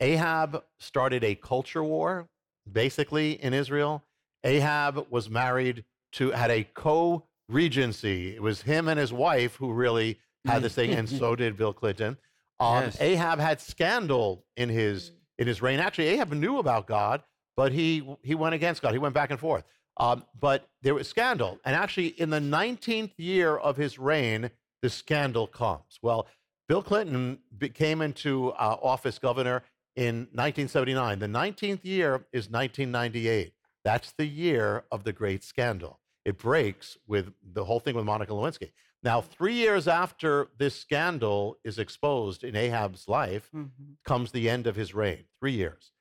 [0.00, 2.28] Ahab started a culture war,
[2.70, 4.02] basically in Israel.
[4.44, 8.34] Ahab was married to had a co-regency.
[8.34, 11.72] It was him and his wife who really had this thing, and so did Bill
[11.72, 12.18] Clinton.
[12.60, 13.00] Um, Yes.
[13.00, 15.80] Ahab had scandal in his in his reign.
[15.80, 17.22] Actually, Ahab knew about God,
[17.56, 18.92] but he he went against God.
[18.92, 19.64] He went back and forth.
[19.96, 24.50] Um, but there was scandal, and actually, in the 19th year of his reign,
[24.82, 26.00] the scandal comes.
[26.02, 26.26] Well,
[26.68, 27.38] Bill Clinton
[27.74, 29.62] came into uh, office governor
[29.96, 31.18] in 1979.
[31.18, 33.52] The 19th year is 1998.
[33.84, 36.00] That's the year of the great scandal.
[36.24, 38.72] It breaks with the whole thing with Monica Lewinsky.
[39.02, 43.96] Now, three years after this scandal is exposed in Ahab's life, Mhm.
[44.06, 45.26] comes the end of his reign.
[45.38, 45.92] Three years.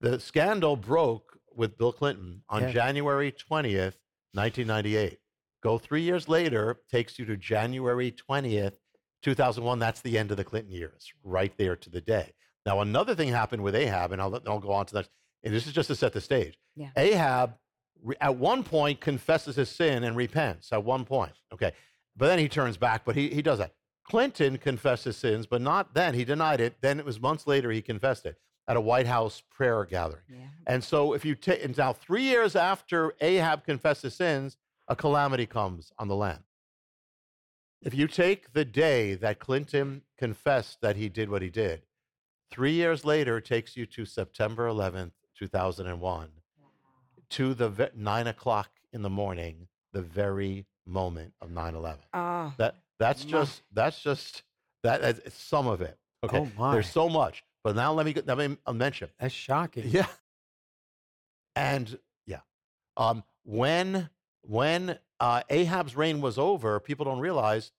[0.00, 2.72] The scandal broke with Bill Clinton on Yeah.
[2.72, 3.98] January 20th,
[4.34, 5.20] 1998.
[5.62, 8.78] Go three years later, takes you to January 20th,
[9.22, 9.78] 2001.
[9.78, 12.34] That's the end of the Clinton years, right there to the day.
[12.70, 15.08] Now, another thing happened with Ahab, and I'll, I'll go on to that.
[15.42, 16.56] And this is just to set the stage.
[16.76, 16.90] Yeah.
[16.96, 17.54] Ahab,
[18.00, 20.72] re- at one point, confesses his sin and repents.
[20.72, 21.72] At one point, okay,
[22.16, 23.04] but then he turns back.
[23.04, 23.74] But he he does that.
[24.04, 26.14] Clinton confessed his sins, but not then.
[26.14, 26.76] He denied it.
[26.80, 30.22] Then it was months later he confessed it at a White House prayer gathering.
[30.28, 30.46] Yeah.
[30.68, 35.46] And so, if you take, now three years after Ahab confessed his sins, a calamity
[35.46, 36.44] comes on the land.
[37.82, 41.82] If you take the day that Clinton confessed that he did what he did,
[42.50, 46.28] three years later it takes you to September 11th, 2001,
[47.30, 52.00] to the ve- nine o'clock in the morning, the very moment of 9 11.
[52.12, 54.42] Oh, That that's just that's just
[54.82, 55.98] that that's some of it.
[56.24, 56.72] Okay, Oh, my.
[56.72, 59.08] there's so much, but now let me let me uh, mention.
[59.18, 59.84] That's shocking.
[59.88, 60.06] Yeah,
[61.56, 62.40] and yeah,
[62.96, 64.10] um, when
[64.42, 67.72] when uh, Ahab's reign was over, people don't realize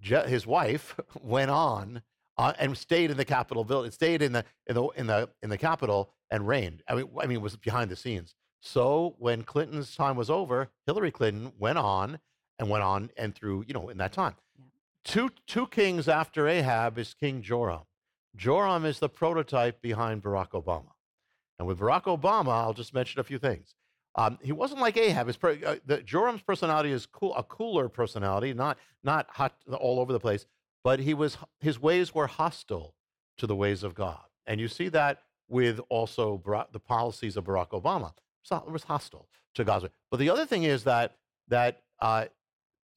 [0.00, 2.02] Je- his wife went on
[2.38, 5.50] uh, and stayed in the Capitol building, stayed in the in the in the in
[5.50, 6.82] the Capitol and reigned.
[6.88, 8.34] I mean, I mean, it was behind the scenes.
[8.60, 12.20] So when Clinton's time was over, Hillary Clinton went on
[12.58, 14.36] and went on and through, you know, in that time.
[14.56, 14.64] Yeah.
[15.04, 17.82] Two two kings after Ahab is King Joram.
[18.36, 20.92] Joram is the prototype behind Barack Obama.
[21.58, 23.74] And with Barack Obama, I'll just mention a few things.
[24.14, 25.26] Um, he wasn't like Ahab.
[25.26, 30.00] His per, uh, the, Joram's personality is cool, a cooler personality, not not hot all
[30.00, 30.46] over the place,
[30.84, 32.94] but he was his ways were hostile
[33.38, 37.44] to the ways of God, and you see that with also Barack, the policies of
[37.44, 38.12] Barack Obama.
[38.42, 39.90] So it was hostile to God's way.
[40.10, 41.16] But the other thing is that
[41.48, 42.26] that uh,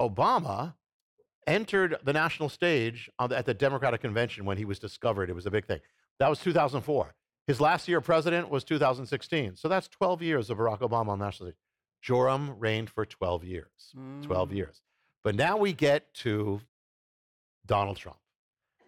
[0.02, 0.74] Obama
[1.48, 5.30] entered the national stage on the- at the Democratic convention when he was discovered.
[5.30, 5.80] It was a big thing.
[6.20, 7.14] That was 2004.
[7.48, 9.56] His last year president was 2016.
[9.56, 11.60] So that's 12 years of Barack Obama on the national stage.
[12.02, 13.94] Joram reigned for 12 years.
[14.24, 14.56] 12 Mm.
[14.56, 14.82] years.
[15.24, 16.62] But now we get to
[17.66, 18.18] Donald Trump.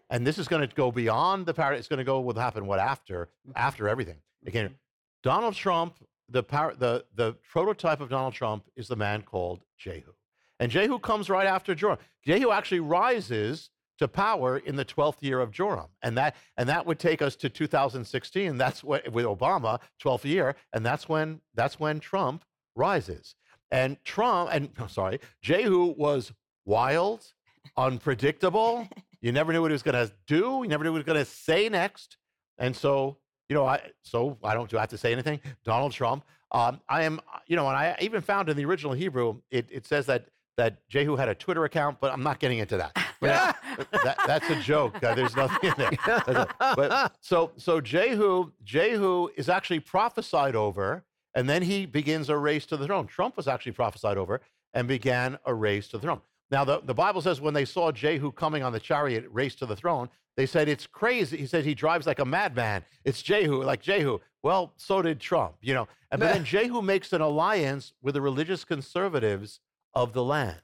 [0.09, 1.73] And this is going to go beyond the power.
[1.73, 4.17] It's going to go what happened, what after, after everything.
[4.45, 4.75] Again, mm-hmm.
[5.23, 5.97] Donald Trump,
[6.29, 10.13] the, power, the, the prototype of Donald Trump is the man called Jehu.
[10.59, 11.97] And Jehu comes right after Joram.
[12.25, 15.87] Jehu actually rises to power in the 12th year of Joram.
[16.01, 18.57] And that, and that would take us to 2016.
[18.57, 20.55] That's what, with Obama, 12th year.
[20.73, 22.43] And that's when, that's when Trump
[22.75, 23.35] rises.
[23.71, 26.31] And Trump, and I'm sorry, Jehu was
[26.65, 27.25] wild,
[27.75, 28.87] unpredictable.
[29.21, 30.61] you never knew what he was going to do.
[30.63, 32.17] You never knew what he was going to say next.
[32.57, 33.17] And so,
[33.49, 35.39] you know, I so I don't do I have to say anything.
[35.63, 36.23] Donald Trump.
[36.51, 39.85] Um, I am, you know, and I even found in the original Hebrew, it, it
[39.85, 42.91] says that that Jehu had a Twitter account, but I'm not getting into that.
[43.19, 43.57] But
[44.03, 45.03] that that's a joke.
[45.03, 46.47] Uh, there's nothing in there.
[46.59, 51.03] But so so Jehu Jehu is actually prophesied over,
[51.33, 53.07] and then he begins a race to the throne.
[53.07, 56.21] Trump was actually prophesied over and began a race to the throne.
[56.49, 59.65] Now the, the Bible says when they saw Jehu coming on the chariot race to
[59.65, 61.37] the throne, they said it's crazy.
[61.37, 62.85] He says he drives like a madman.
[63.03, 64.19] It's Jehu, like Jehu.
[64.43, 65.87] Well, so did Trump, you know.
[66.11, 69.59] And but then Jehu makes an alliance with the religious conservatives
[69.93, 70.61] of the land.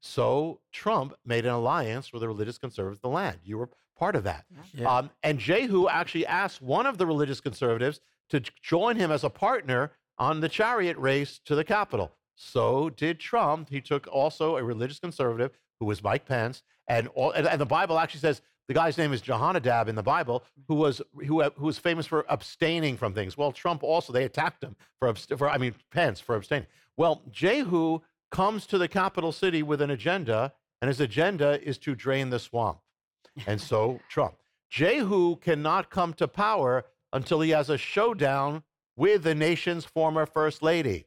[0.00, 3.38] So Trump made an alliance with the religious conservatives of the land.
[3.42, 4.44] You were part of that.
[4.74, 4.94] Yeah.
[4.94, 9.30] Um, and Jehu actually asked one of the religious conservatives to join him as a
[9.30, 12.12] partner on the chariot race to the Capitol.
[12.36, 13.70] So did Trump.
[13.70, 17.66] He took also a religious conservative who was Mike Pence, and, all, and, and the
[17.66, 20.82] Bible actually says the guy's name is Jehonadab in the Bible, who mm-hmm.
[20.82, 23.36] was who, uh, who was famous for abstaining from things.
[23.36, 26.66] Well, Trump also they attacked him for, for I mean Pence for abstaining.
[26.96, 31.94] Well, Jehu comes to the capital city with an agenda, and his agenda is to
[31.94, 32.78] drain the swamp.
[33.46, 34.36] And so Trump.
[34.68, 38.64] Jehu cannot come to power until he has a showdown
[38.96, 41.06] with the nation's former first lady.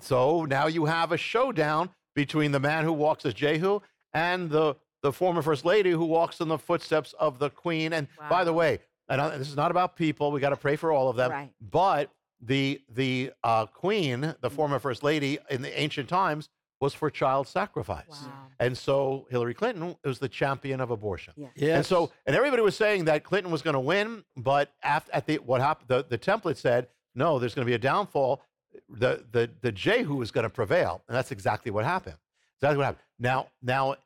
[0.00, 3.80] S- So now you have a showdown between the man who walks as Jehu
[4.12, 7.92] and the, the former first lady who walks in the footsteps of the queen.
[7.92, 10.30] And by the way, and this is not about people.
[10.32, 11.30] We got to pray for all of them.
[11.30, 11.50] Right.
[11.60, 12.10] But
[12.40, 16.48] the the uh, queen, the former first lady in the ancient times,
[16.80, 18.06] was for child sacrifice.
[18.08, 18.46] Wow.
[18.58, 21.34] And so Hillary Clinton was the champion of abortion.
[21.36, 21.48] Yeah.
[21.54, 21.76] Yes.
[21.76, 25.26] And so, and everybody was saying that Clinton was going to win, but after, at
[25.26, 27.38] the what happened, the, the template said no.
[27.38, 28.40] There's going to be a downfall.
[28.88, 32.16] The the the Jehu is going to prevail, and that's exactly what happened.
[32.58, 33.04] Exactly what happened.
[33.18, 33.96] Now, now,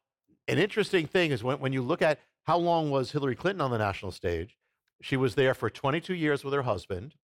[0.49, 3.71] an interesting thing is when when you look at how long was Hillary Clinton on
[3.71, 4.57] the national stage,
[5.03, 7.15] she was there for 22 years with her husband,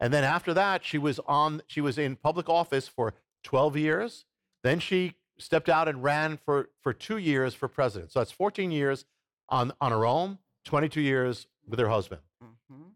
[0.00, 4.24] and then after that, she was on she was in public office for 12 years.
[4.62, 8.10] Then she stepped out and ran for, for two years for president.
[8.10, 9.04] So that's 14 years
[9.50, 12.22] on, on her own, 22 years with her husband.
[12.42, 12.92] Mhm.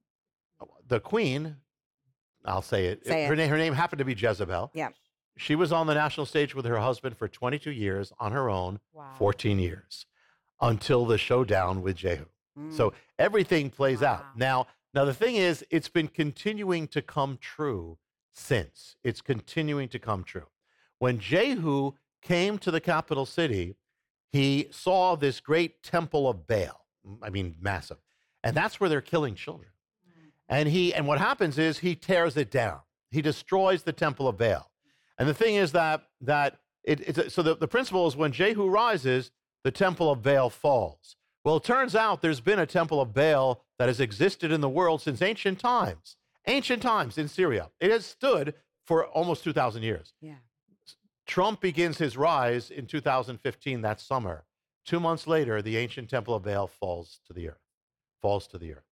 [0.88, 1.56] The queen,
[2.44, 4.70] I'll say it, Say her, name, her name happened to be Jezebel.
[4.74, 4.88] Yeah.
[5.36, 8.80] She was on the national stage with her husband for 22 years on her own,
[8.92, 9.14] Wow.
[9.18, 10.06] 14 years,
[10.60, 12.26] until the showdown with Jehu.
[12.58, 12.72] Mm.
[12.72, 14.36] So everything plays out.
[14.36, 17.98] Now, now the thing is, it's been continuing to come true
[18.32, 18.96] since.
[19.04, 20.46] It's continuing to come true.
[20.98, 23.76] When Jehu came to the capital city,
[24.32, 26.84] he saw this great temple of Baal.
[27.22, 27.98] I mean, massive.
[28.44, 29.70] And that's where they're killing children.
[30.50, 32.80] And he and what happens is he tears it down.
[33.10, 34.70] He destroys the temple of Baal.
[35.18, 38.32] And the thing is that that it, it's a, so the, the principle is when
[38.32, 39.30] Jehu rises,
[39.64, 41.16] the temple of Baal falls.
[41.44, 44.68] Well, it turns out there's been a temple of Baal that has existed in the
[44.68, 46.16] world since ancient times.
[46.46, 47.70] Ancient times in Syria.
[47.80, 48.54] It has stood
[48.86, 50.12] for almost 2,000 years.
[50.20, 50.34] Yeah.
[51.26, 54.44] Trump begins his rise in 2015, that summer.
[54.84, 57.62] Two months later, the ancient temple of Baal falls to the earth.
[58.20, 58.89] Falls to the earth.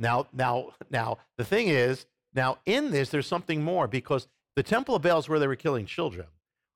[0.00, 4.94] Now, now, now, the thing is, now in this, there's something more because the temple
[4.94, 6.26] of Baal is where they were killing children.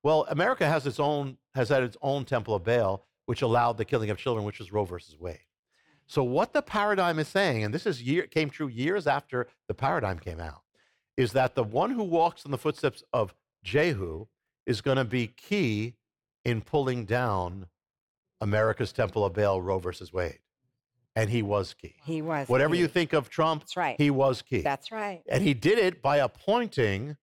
[0.02, 3.84] Well, America has its own has had its own temple of Baal, which allowed the
[3.86, 5.38] killing of children, which was Roe versus Wade.
[6.06, 9.74] So what the paradigm is saying, and this is year, came true years after the
[9.74, 10.62] paradigm came out,
[11.16, 14.26] is that the one who walks in the footsteps of Jehu
[14.66, 15.94] is going to be key
[16.44, 17.68] in pulling down
[18.40, 20.40] America's Temple of Baal, Roe versus Wade.
[21.16, 21.94] And he was key.
[22.04, 22.48] He was.
[22.48, 22.80] Whatever key.
[22.80, 23.94] you think of Trump, That's right.
[23.98, 24.62] he was key.
[24.62, 25.22] That's right.
[25.28, 27.16] and he did it by appointing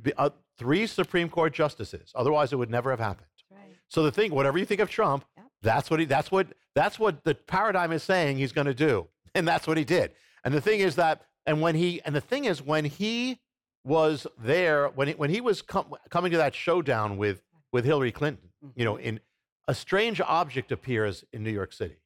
[0.00, 2.12] the, uh, three Supreme Court justices.
[2.14, 3.26] Otherwise, it would never have happened.
[3.50, 3.74] Right.
[3.88, 5.46] So the thing, whatever you think of Trump, Yep.
[5.62, 9.08] that's what he that's what that's what the paradigm is saying he's going to do.
[9.34, 10.12] And that's what he did.
[10.44, 13.40] And the thing is that and when he and the thing is when he
[13.82, 18.12] was there when he, when he was com- coming to that showdown with with Hillary
[18.12, 19.20] Clinton, you know, in
[19.66, 21.96] a strange object appears in New York City,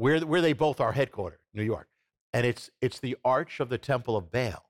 [0.00, 1.86] where where they both are headquartered, New York.
[2.32, 4.64] And it's it's the arch of the Temple of Baal.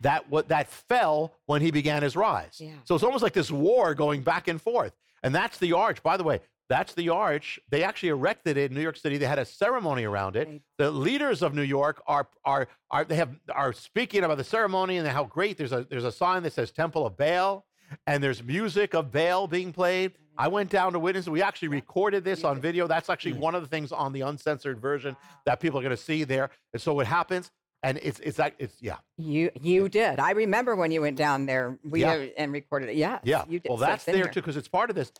[0.00, 2.58] That what that fell when he began his rise.
[2.58, 2.72] Yeah.
[2.84, 4.92] So it's almost like this war going back and forth.
[5.22, 6.02] And that's the arch.
[6.02, 7.60] By the way, that's the arch.
[7.70, 9.18] They actually erected it in New York City.
[9.18, 10.48] They had a ceremony around it.
[10.48, 10.62] Right.
[10.78, 14.96] The leaders of New York are are are they have are speaking about the ceremony
[14.96, 15.56] and how great.
[15.58, 17.64] There's a there's a sign that says Temple of Baal,
[18.06, 20.12] and there's music of Baal being played.
[20.38, 21.28] I went down to witness.
[21.28, 22.86] We actually recorded this on video.
[22.86, 26.02] That's actually one of the things on the uncensored version that people are going to
[26.02, 26.50] see there.
[26.72, 27.50] And so what happens,
[27.82, 30.18] and it's it's that it's yeah You you did.
[30.18, 31.78] I remember when you went down there.
[31.84, 32.26] We Yeah.
[32.36, 32.96] and recorded it.
[32.96, 33.18] Yeah.
[33.22, 33.44] Yeah.
[33.48, 33.68] You did.
[33.68, 35.12] Well, that's it's in there too because it's part of this.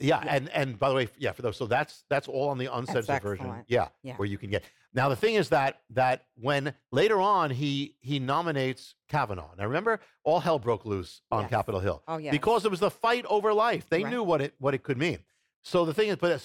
[0.00, 2.66] Yeah, and and by the way, yeah, for those, so that's that's all on the
[2.66, 3.64] uncensored version.
[3.68, 4.16] Yeah, Yeah.
[4.16, 4.64] where you can get.
[4.94, 9.50] Now the thing is that that when later on he he nominates Kavanaugh.
[9.58, 11.50] Now remember, all hell broke loose on Yes.
[11.50, 12.30] Capitol Hill Oh, yes.
[12.30, 13.88] because it was the fight over life.
[13.88, 14.12] They Right.
[14.12, 15.18] knew what it what it could mean.
[15.62, 16.40] So the thing is, but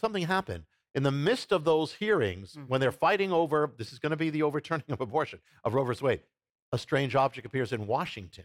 [0.00, 2.98] something happened in the midst of those hearings when they're Mm-hmm.
[2.98, 3.72] fighting over.
[3.78, 6.20] This is going to be the overturning of abortion of Roe versus Wade.
[6.72, 8.44] A strange object appears in Washington,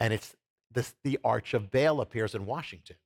[0.00, 0.36] and it's
[0.70, 2.96] this, the Arch of Baal appears in Washington,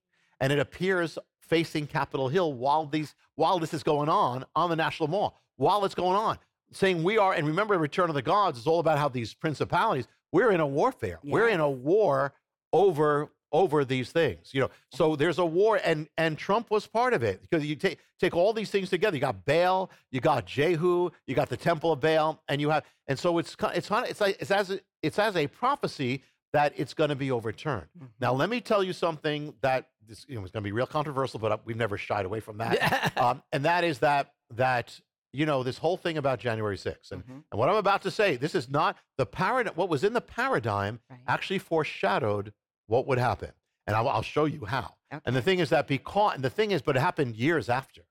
[0.40, 4.76] and it appears facing Capitol Hill while these while this is going on on the
[4.76, 5.38] National Mall.
[5.60, 6.38] While it's going on,
[6.72, 10.08] saying we are, and remember, Return of the Gods is all about how these principalities.
[10.32, 11.18] We're in a warfare.
[11.22, 12.32] We're in a war
[12.72, 14.54] over over these things.
[14.54, 17.76] You know, so there's a war, and and Trump was part of it because you
[17.76, 19.18] take take all these things together.
[19.18, 22.84] You got Baal, you got Jehu, you got the Temple of Baal, and you have,
[23.06, 26.22] and so it's it's kind it's like it's as a, it's as a prophecy
[26.54, 27.88] that it's going to be overturned.
[28.18, 30.86] Now, let me tell you something that this you know is going to be real
[30.86, 34.98] controversial, but uh, we've never shied away from that, um, and that is that that.
[35.32, 37.38] You know this whole thing about January 6th, and, mm-hmm.
[37.50, 38.36] and what I'm about to say.
[38.36, 39.74] This is not the paradigm.
[39.74, 41.20] What was in the paradigm Right.
[41.28, 42.52] actually foreshadowed
[42.86, 43.52] what would happen.
[43.86, 44.94] And I'll, I'll show you how.
[45.24, 48.02] And the thing is that because, and the thing is, but it happened years after.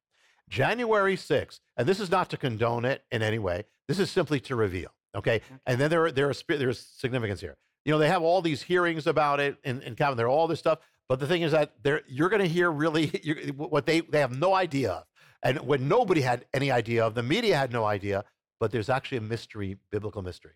[0.50, 4.40] January 6th, and this is not to condone it in any way, this is simply
[4.42, 4.90] to reveal.
[5.16, 5.42] Okay.
[5.66, 7.58] And then there, there are, spi- there's significance here.
[7.86, 10.48] You know, they have all these hearings about it in, in Calvin, there are all
[10.48, 10.80] this stuff.
[11.08, 14.20] But the thing is that there, you're going to hear really you're, what they, they
[14.20, 15.04] have no idea of.
[15.44, 18.26] And when nobody had any idea of, the media had no idea,
[18.60, 20.54] but there's actually a mystery, biblical mystery.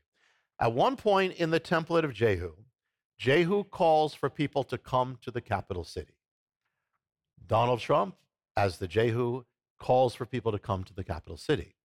[0.59, 2.53] At one point in the template of Jehu,
[3.17, 6.15] Jehu calls for people to come to the capital city.
[7.47, 8.15] Donald Trump,
[8.55, 9.43] as the Jehu,
[9.79, 11.75] calls for people to come to the capital city.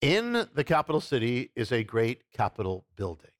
[0.00, 3.30] In the capital city is a great capitol building.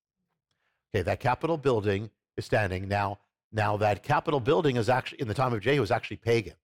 [0.94, 3.18] Okay, that capitol building is standing now.
[3.50, 6.54] Now that capitol building is actually in the time of Jehu is actually pagan.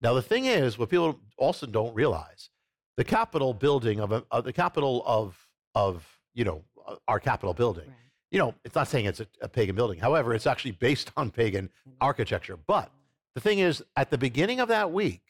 [0.00, 2.50] Now the thing is, what people also don't realize,
[2.96, 5.36] the capitol building of, a, of the Capitol of
[5.74, 7.86] of you know uh, our capitol building.
[7.86, 7.96] Right.
[8.30, 9.98] You know, it's not saying it's a, a pagan building.
[9.98, 12.56] However, it's actually based on pagan architecture.
[12.56, 12.90] But
[13.34, 15.22] the thing is, at the beginning of that week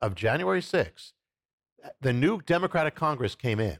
[0.00, 1.12] of January 6th,
[2.00, 3.78] the new Democratic Congress came in.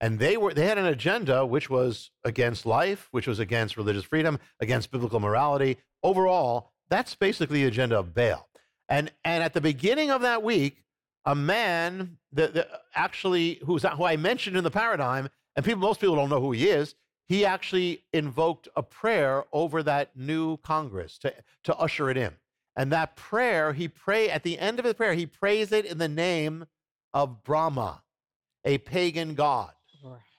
[0.00, 4.04] And they were they had an agenda which was against life, which was against religious
[4.04, 5.78] freedom, against biblical morality.
[6.02, 8.48] Overall, that's basically the agenda of Baal.
[8.88, 10.84] And and at the beginning of that week,
[11.24, 16.00] a man that, that actually who's who I mentioned in the paradigm, and people most
[16.00, 16.94] people don't know who he is.
[17.26, 21.32] He actually invoked a prayer over that new Congress to
[21.64, 22.32] to usher it in.
[22.76, 25.98] And that prayer, he pray at the end of the prayer, he prays it in
[25.98, 26.66] the name
[27.12, 28.02] of Brahma,
[28.64, 29.70] a pagan god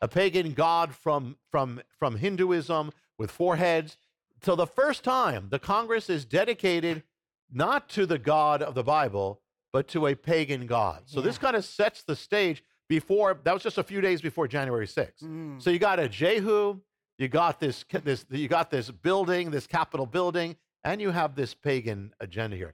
[0.02, 3.98] a pagan god from, from, from Hinduism with four heads.
[4.43, 7.04] So the first time the Congress is dedicated
[7.52, 9.41] not to the God of the Bible,
[9.74, 11.04] but to a pagan God.
[11.06, 14.48] So this kind of sets the stage before, that was just a few days before
[14.48, 15.24] January 6th.
[15.24, 15.62] Mm.
[15.62, 16.80] So you got a Jehu,
[17.18, 21.54] you got this, this, you got this building, this Capitol building, and you have this
[21.54, 22.74] pagan agenda here.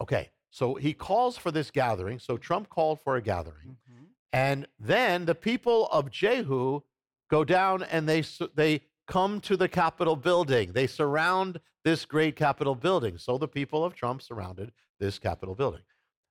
[0.00, 2.18] Okay, so he calls for this gathering.
[2.18, 4.06] So Trump called for a gathering, Mhm.
[4.32, 6.82] and then the people of Jehu
[7.30, 8.22] go down and they
[8.54, 10.72] they come to the Capitol building.
[10.72, 13.18] They surround this great Capitol building.
[13.18, 15.82] So the people of Trump surrounded this Capitol building.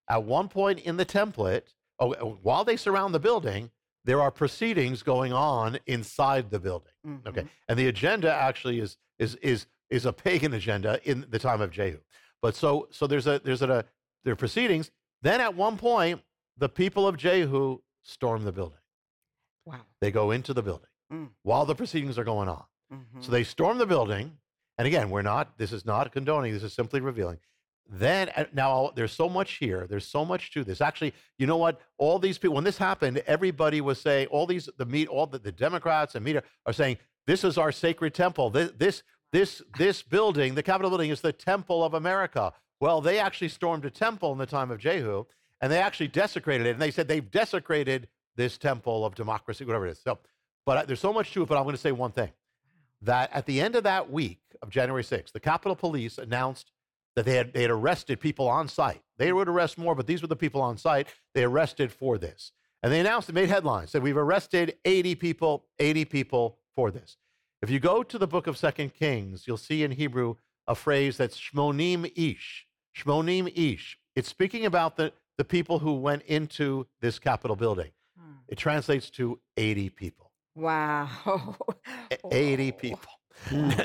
[0.09, 3.69] At one point in the template, oh, while they surround the building,
[4.03, 6.91] there are proceedings going on inside the building.
[7.28, 7.49] Okay, Mhm.
[7.67, 11.69] and the agenda actually is is is is a pagan agenda in the time of
[11.72, 11.99] Jehu.
[12.41, 13.86] But so so there's a there's a
[14.24, 14.89] there are proceedings.
[15.22, 16.24] Then at one point,
[16.57, 18.80] the people of Jehu storm the building.
[19.65, 19.82] Wow.
[19.99, 21.30] They go into the building Mm.
[21.43, 22.64] while the proceedings are going on.
[22.93, 23.24] Mhm.
[23.24, 24.38] So they storm the building,
[24.78, 25.57] and again, we're not.
[25.57, 26.53] This is not condoning.
[26.53, 27.39] This is simply revealing.
[27.89, 29.86] Then uh, now there's so much here.
[29.88, 30.80] There's so much to this.
[30.80, 31.82] Actually, you know what?
[31.97, 35.39] All these people, when this happened, everybody was saying, all these the meet, all the,
[35.39, 36.97] the Democrats and media are saying,
[37.28, 38.49] this is our sacred temple.
[38.49, 39.03] This this
[39.34, 42.53] this this building, the Capitol building, is the temple of America.
[42.80, 45.26] Well, they actually stormed a temple in the time of Jehu,
[45.59, 46.72] and they actually desecrated it.
[46.72, 48.07] And they said they've desecrated
[48.38, 50.01] this temple of democracy, whatever it is.
[50.01, 50.18] So,
[50.66, 51.47] but uh, there's so much to it.
[51.47, 52.32] But I'm going to say one thing
[53.01, 56.72] that at the end of that week of January 6th, the Capitol Police announced
[57.16, 59.01] that they had, they had arrested people on site.
[59.18, 62.51] They would arrest more, but these were the people on site they arrested for this.
[62.84, 67.18] And they announced, it made headlines, said, We've arrested 80 people, 80 people for this.
[67.62, 70.36] If you go to the book of Second Kings, you'll see in Hebrew
[70.68, 72.66] a phrase that's shmonim ish.
[72.97, 73.99] Shmonim ish.
[74.16, 77.91] It's speaking about the, the people who went into this Capitol building.
[78.18, 78.34] Hmm.
[78.47, 80.30] It translates to 80 people.
[80.56, 81.56] Wow.
[82.32, 83.10] 80 people.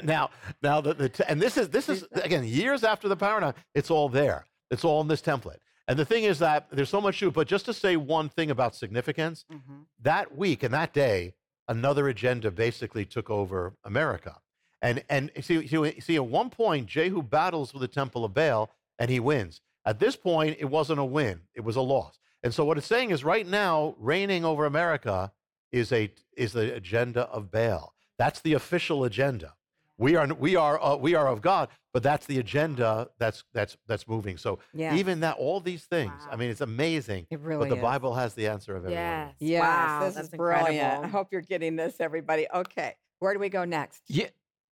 [0.02, 0.30] now,
[0.62, 3.54] now the, the and this is this is again years after the paradigm.
[3.74, 4.46] It's all there.
[4.70, 5.58] It's all in this template.
[5.88, 7.34] And the thing is that there's so much to it.
[7.34, 9.86] But just to say one thing about significance, Mhm.
[10.02, 11.34] that week and that day,
[11.68, 14.36] another agenda basically took over America.
[14.82, 18.70] And and see, see, see, at one point, Jehu battles with the Temple of Baal
[18.98, 19.60] and he wins.
[19.86, 22.18] At this point, it wasn't a win; it was a loss.
[22.42, 25.32] And so, what it's saying is, right now, reigning over America
[25.72, 27.94] is a is the agenda of Baal.
[28.18, 29.54] That's the official agenda.
[29.98, 33.76] We are we are uh, we are of God, but that's the agenda that's that's
[33.86, 34.36] that's moving.
[34.36, 34.94] So Yeah.
[34.94, 36.12] even that, all these things.
[36.30, 37.26] I mean, it's amazing.
[37.30, 37.82] It really but the is.
[37.82, 39.28] Bible has the answer of every one of.
[39.28, 39.34] Yes.
[39.38, 41.04] Yes, wow, this that's is brilliant.
[41.04, 42.46] I hope you're getting this, everybody.
[42.54, 44.02] Okay, where do we go next?
[44.08, 44.28] Ye-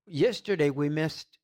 [0.07, 1.39] yesterday we missed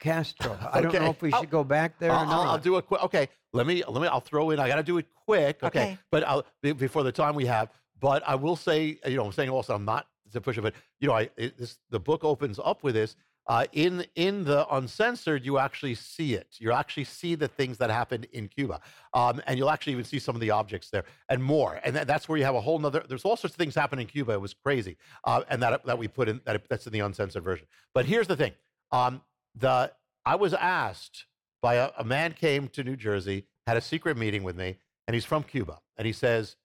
[0.00, 0.58] Castro.
[0.72, 2.46] I don't know if we Oh, should go back there or I'll, I'll- not.
[2.48, 3.02] I'll do it quick.
[3.04, 4.08] Okay, let me let me.
[4.08, 4.58] I'll throw in.
[4.58, 5.62] I got to do it quick.
[5.62, 5.98] Okay, Okay.
[6.10, 7.68] but I'll before the time we have.
[8.02, 10.06] But I will say, you know, I'm saying also, I'm not
[10.40, 13.16] push it, but you know, I it, this, the book opens up with this.
[13.48, 16.46] Uh, in in the uncensored, you actually see it.
[16.58, 18.80] You actually see the things that happened in Cuba,
[19.14, 21.80] um, and you'll actually even see some of the objects there and more.
[21.84, 23.04] And that, that's where you have a whole nother.
[23.08, 24.32] There's all sorts of things happening in Cuba.
[24.32, 27.42] It was crazy, uh, and that that we put in that that's in the uncensored
[27.42, 27.66] version.
[27.94, 28.52] But here's the thing:
[28.92, 29.22] um,
[29.56, 29.92] the
[30.24, 31.26] I was asked
[31.60, 34.76] by a, a man came to New Jersey, had a secret meeting with me,
[35.08, 36.56] and he's from Cuba, and he says,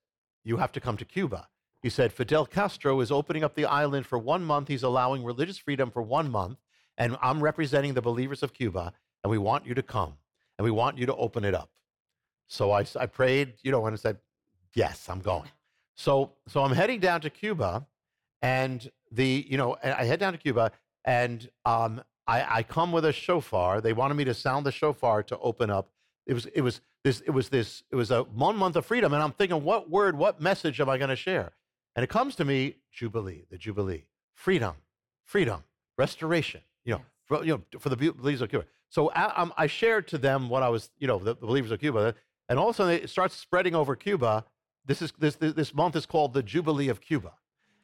[0.48, 1.48] "You have to come to Cuba."
[1.82, 4.68] He said, Fidel Castro is opening up the island for one month.
[4.68, 6.58] He's allowing religious freedom for one month.
[6.98, 8.94] And I'm representing the believers of Cuba,
[9.24, 10.16] and we want you to come,
[10.58, 11.70] and we want you to open it up.
[12.48, 14.18] So I, I prayed, you know, and I said,
[14.74, 15.50] Yes, I'm going.
[15.96, 17.86] So, so I'm heading down to Cuba,
[18.42, 20.72] and the, you know, I head down to Cuba,
[21.06, 23.82] and um, I, I come with a shofar.
[23.82, 25.90] They wanted me to sound the shofar to open up.
[26.28, 29.14] It was, it was this, it was this, it was a one month of freedom,
[29.14, 31.54] and I'm thinking, what word, what message am I going to share?
[31.96, 34.04] And it comes to me, Jubilee, the Jubilee,
[34.34, 34.76] freedom,
[35.24, 35.64] freedom,
[35.98, 38.66] restoration, you know, for, you know, for the believers of Cuba.
[38.90, 41.72] So I, um, I shared to them what I was, you know, the, the believers
[41.72, 42.14] of Cuba,
[42.50, 44.46] and all of a sudden it starts spreading over Cuba.
[44.86, 47.34] This is this this this month is called the Jubilee of Cuba,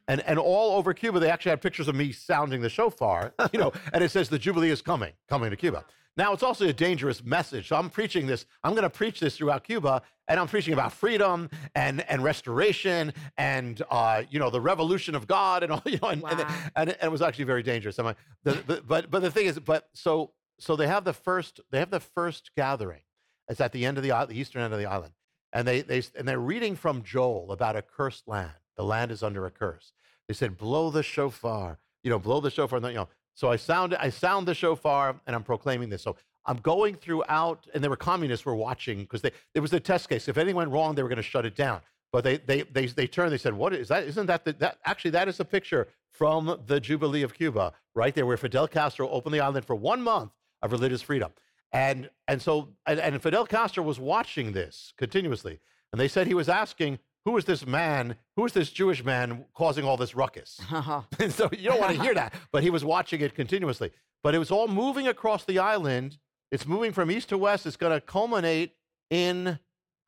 [0.08, 3.58] and and all over Cuba they actually had pictures of me sounding the shofar, you
[3.58, 5.84] know, and it says the Jubilee is coming, coming to Cuba.
[6.16, 7.68] Now it's also a dangerous message.
[7.68, 8.46] So I'm preaching this.
[8.62, 13.12] I'm going to preach this throughout Cuba, and I'm preaching about freedom and and restoration
[13.36, 16.56] and uh, you know the revolution of God and all you know, and and, Wow.
[16.76, 17.98] and, it, and it was actually very dangerous.
[17.98, 21.12] I'm like, the, the, but but the thing is, but so so they have the
[21.12, 23.00] first they have the first gathering.
[23.48, 25.14] It's at the end of the the eastern end of the island,
[25.52, 28.52] and they they and they're reading from Joel about a cursed land.
[28.76, 29.92] The land is under a curse.
[30.28, 32.78] They said, blow the shofar, you know, blow the shofar.
[32.80, 36.02] You know, so I sound I sound the shofar and I'm proclaiming this.
[36.02, 36.16] So
[36.46, 40.08] I'm going throughout, and there were communists were watching because they there was a test
[40.08, 40.28] case.
[40.28, 41.80] If anything went wrong, they were going to shut it down.
[42.12, 43.32] But they they they they turned.
[43.32, 44.04] They said, "What is that?
[44.04, 48.14] Isn't that the, that actually that is a picture from the Jubilee of Cuba right
[48.14, 50.30] there, where Fidel Castro opened the island for one month
[50.62, 51.32] of religious freedom."
[51.72, 55.58] And and so and, and Fidel Castro was watching this continuously,
[55.92, 58.16] and they said he was asking, "Who is this man?
[58.36, 61.02] Who is this Jewish man causing all this ruckus?" Uh-huh.
[61.18, 63.90] and so you don't want to hear that, but he was watching it continuously.
[64.22, 66.18] But it was all moving across the island.
[66.50, 67.66] It's moving from east to west.
[67.66, 68.72] It's going to culminate
[69.10, 69.58] in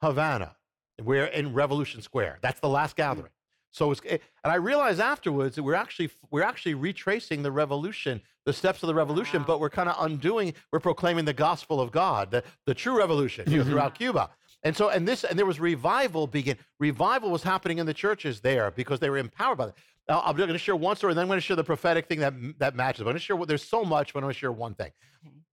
[0.02, 0.56] Havana.
[1.02, 2.38] We're in Revolution Square.
[2.40, 3.32] That's the last gathering.
[3.72, 8.22] So it's, eh, and I realized afterwards that we're actually we're actually retracing the revolution,
[8.46, 9.46] the steps of the revolution, Wow.
[9.46, 10.54] but we're kind of undoing.
[10.72, 14.30] We're proclaiming the gospel of God, the, the true revolution you know, throughout Cuba.
[14.62, 16.56] And so, and this, and there was revival begin.
[16.80, 19.74] Revival was happening in the churches there because they were empowered by it.
[20.08, 22.06] Now, I'm going to share one story, and then I'm going to share the prophetic
[22.08, 23.00] thing that that matches.
[23.00, 23.36] But I'm going to share.
[23.36, 24.90] what- There's so much, but I'm going to share one thing.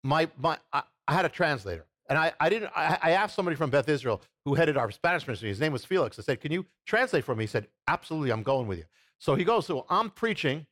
[0.03, 2.71] My, my, I, I had a translator, and I, I didn't.
[2.77, 5.49] I, I asked somebody from Beth Israel who headed our Spanish ministry.
[5.49, 6.19] His name was Felix.
[6.19, 8.85] I said, "Can you translate for me?" He said, "Absolutely, I'm going with you."
[9.19, 9.67] So he goes.
[9.67, 10.67] So I'm preaching.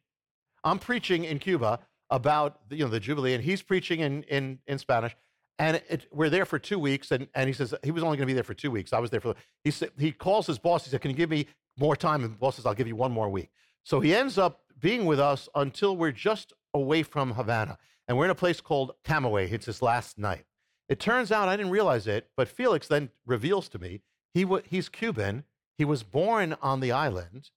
[0.64, 4.58] I'm preaching in Cuba about the, you know the Jubilee, and he's preaching in in
[4.66, 5.14] in Spanish.
[5.59, 8.26] And it, we're there for two weeks, and, and he says he was only going
[8.26, 8.92] to be there for two weeks.
[8.92, 9.34] I was there for.
[9.62, 10.84] He said he calls his boss.
[10.84, 11.46] He said, "Can you give me
[11.78, 13.51] more time?" And the boss says, "I'll give you one more week."
[13.84, 17.76] So he ends up being with us until we're just away from Havana,
[18.09, 19.53] and we're in a place called Camagüey.
[19.53, 20.44] It's his last night.
[20.88, 24.01] It turns out I didn't realize it, but Felix then reveals to me
[24.34, 25.44] he wa- he's Cuban.
[25.76, 27.51] He was born on the island,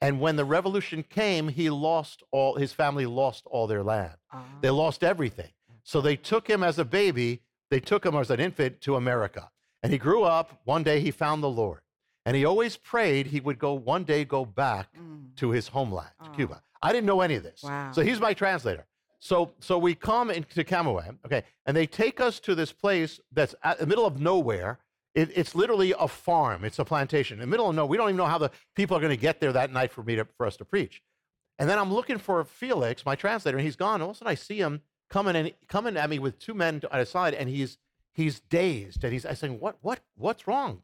[0.00, 4.16] and when the revolution came, he lost all his family lost all their land.
[4.32, 4.44] Ah.
[4.60, 5.50] They lost everything.
[5.84, 9.50] So they took him as a baby, they took him as an infant to America.
[9.82, 10.60] And he grew up.
[10.64, 11.80] One day he found the Lord.
[12.24, 15.36] And he always prayed he would go one day go back mm.
[15.36, 16.30] to his homeland, Oh.
[16.30, 16.62] Cuba.
[16.82, 17.62] I didn't know any of this.
[17.62, 17.92] Wow.
[17.92, 18.86] So he's my translator.
[19.20, 23.54] So so we come into Camagüey, okay, and they take us to this place that's
[23.62, 24.78] at the middle of nowhere.
[25.14, 26.64] It, it's literally a farm.
[26.64, 27.88] It's a plantation in the middle of nowhere.
[27.88, 30.02] We don't even know how the people are going to get there that night for
[30.02, 31.02] me to, for us to preach.
[31.58, 34.02] And then I'm looking for Felix, my translator, and he's gone.
[34.02, 34.82] All of a sudden, I see him
[35.14, 37.78] coming and coming at me with two men at his side, and he's
[38.12, 40.82] he's dazed, and he's I saying, "What what what's wrong?"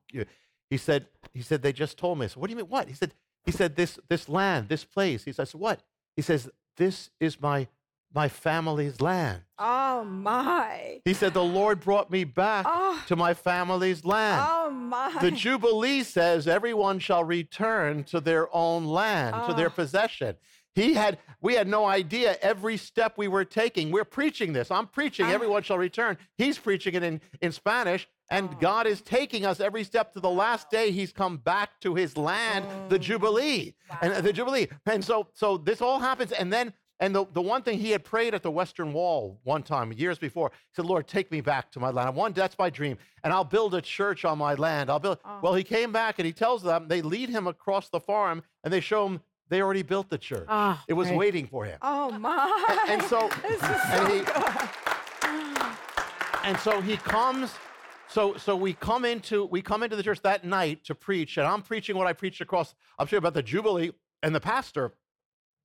[0.73, 2.29] He said he said they just told me.
[2.29, 2.71] So "What do you mean?
[2.77, 3.13] What?" He said
[3.45, 5.25] he said this this land, this place.
[5.25, 5.81] He said, "What?"
[6.15, 7.67] He says, "This is my
[8.15, 11.01] my family's land." Oh my.
[11.05, 13.03] He said, "The Lord brought me back Oh.
[13.09, 15.17] to my family's land." Oh my.
[15.21, 19.81] The Jubilee says everyone shall return to their own land, to their Ah.
[19.83, 20.37] possession.
[20.75, 23.91] He had, we had no idea every step we were taking.
[23.91, 24.71] We're preaching this.
[24.71, 25.31] I'm preaching, Ah.
[25.33, 26.17] everyone shall return.
[26.39, 28.57] He's preaching it in, in Spanish, and Oh.
[28.61, 30.93] God is taking us every step to the last day.
[30.93, 32.99] He's come back to his land, the Oh.
[32.99, 33.75] Jubilee.
[34.01, 34.69] And uh, the Jubilee.
[34.87, 36.31] And so, so this all happens.
[36.33, 39.63] And then, and the, the one thing he had prayed at the Western Wall one
[39.65, 42.07] time, years before, he said, Lord, take me back to my land.
[42.07, 42.97] I want, that's my dream.
[43.25, 44.89] And I'll build a church on my land.
[44.91, 45.19] I'll build.
[45.25, 45.41] Oh.
[45.43, 48.73] Well, he came back and he tells them, they lead him across the farm and
[48.73, 49.21] they show him
[49.51, 50.47] they already built the church.
[50.49, 51.19] Ah, it was great.
[51.19, 51.79] waiting for him.
[51.83, 52.87] oh my.
[52.89, 55.51] And so, This is and so he, good.
[56.45, 57.53] and so he comes
[58.09, 61.47] so so we come into we come into the church that night to preach and
[61.47, 63.93] i'm preaching what i preached across i'm sure about the jubilee
[64.23, 64.93] and the pastor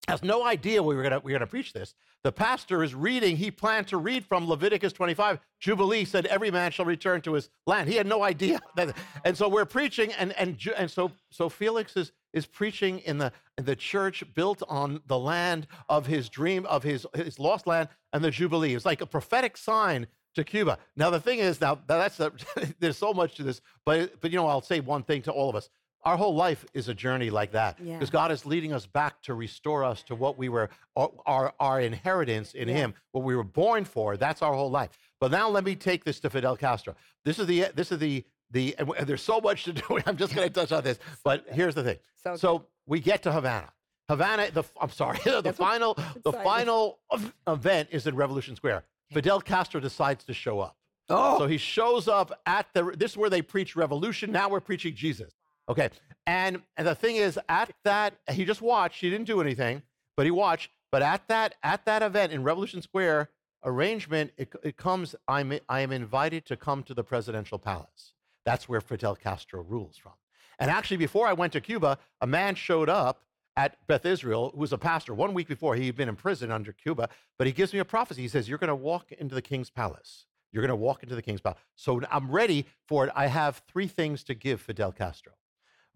[0.07, 2.83] has no idea we were going to we were going to preach this the pastor
[2.83, 7.19] is reading he planned to read from leviticus 25 jubilee said every man shall return
[7.21, 10.91] to his land he had no idea that, and so we're preaching and and and
[10.91, 15.65] so so felix is is preaching in the in the church built on the land
[15.89, 19.57] of his dream of his his lost land and the jubilee it's like a prophetic
[19.57, 20.05] sign
[20.35, 20.77] to Cuba.
[20.97, 22.29] Now the thing is, now that's a,
[22.81, 25.49] there's so much to this, but but you know I'll say one thing to all
[25.49, 25.69] of us:
[26.03, 27.93] our whole life is a journey like that, Yeah.
[27.93, 31.53] because God is leading us back to restore us to what we were our our,
[31.61, 32.75] our inheritance in Yeah.
[32.75, 34.17] Him, what we were born for.
[34.17, 34.89] That's our whole life.
[35.21, 36.95] But now let me take this to Fidel Castro.
[37.23, 39.83] This is the this is the the and there's so much to do.
[40.05, 41.97] I'm just going to touch on this, but here's the thing.
[42.23, 43.71] So So we get to Havana.
[44.09, 46.99] Havana, the I'm sorry, the That's final the final
[47.47, 48.83] event is in Revolution Square.
[49.11, 50.77] Fidel Castro decides to show up.
[51.09, 52.95] Oh, So he shows up at the.
[52.97, 54.31] This is where they preach revolution.
[54.31, 55.33] Now we're preaching Jesus.
[55.69, 55.89] Okay,
[56.27, 59.01] and and the thing is, at that he just watched.
[59.01, 59.81] He didn't do anything,
[60.17, 60.71] but he watched.
[60.91, 63.29] But at that at that event in Revolution Square
[63.63, 65.15] arrangement, it, it comes.
[65.27, 68.13] I'm I am invited to come to the presidential palace.
[68.45, 70.13] That's where Fidel Castro rules from.
[70.59, 73.23] And actually, before I went to Cuba, a man showed up
[73.57, 75.13] at Beth Israel, who was a pastor.
[75.13, 77.85] One week before, he had been in prison under Cuba, but he gives me a
[77.85, 78.21] prophecy.
[78.21, 80.25] He says, You're going to walk into the king's palace.
[80.51, 81.59] You're going to walk into the king's palace.
[81.75, 83.11] So I'm ready for it.
[83.15, 85.33] I have three things to give Fidel Castro.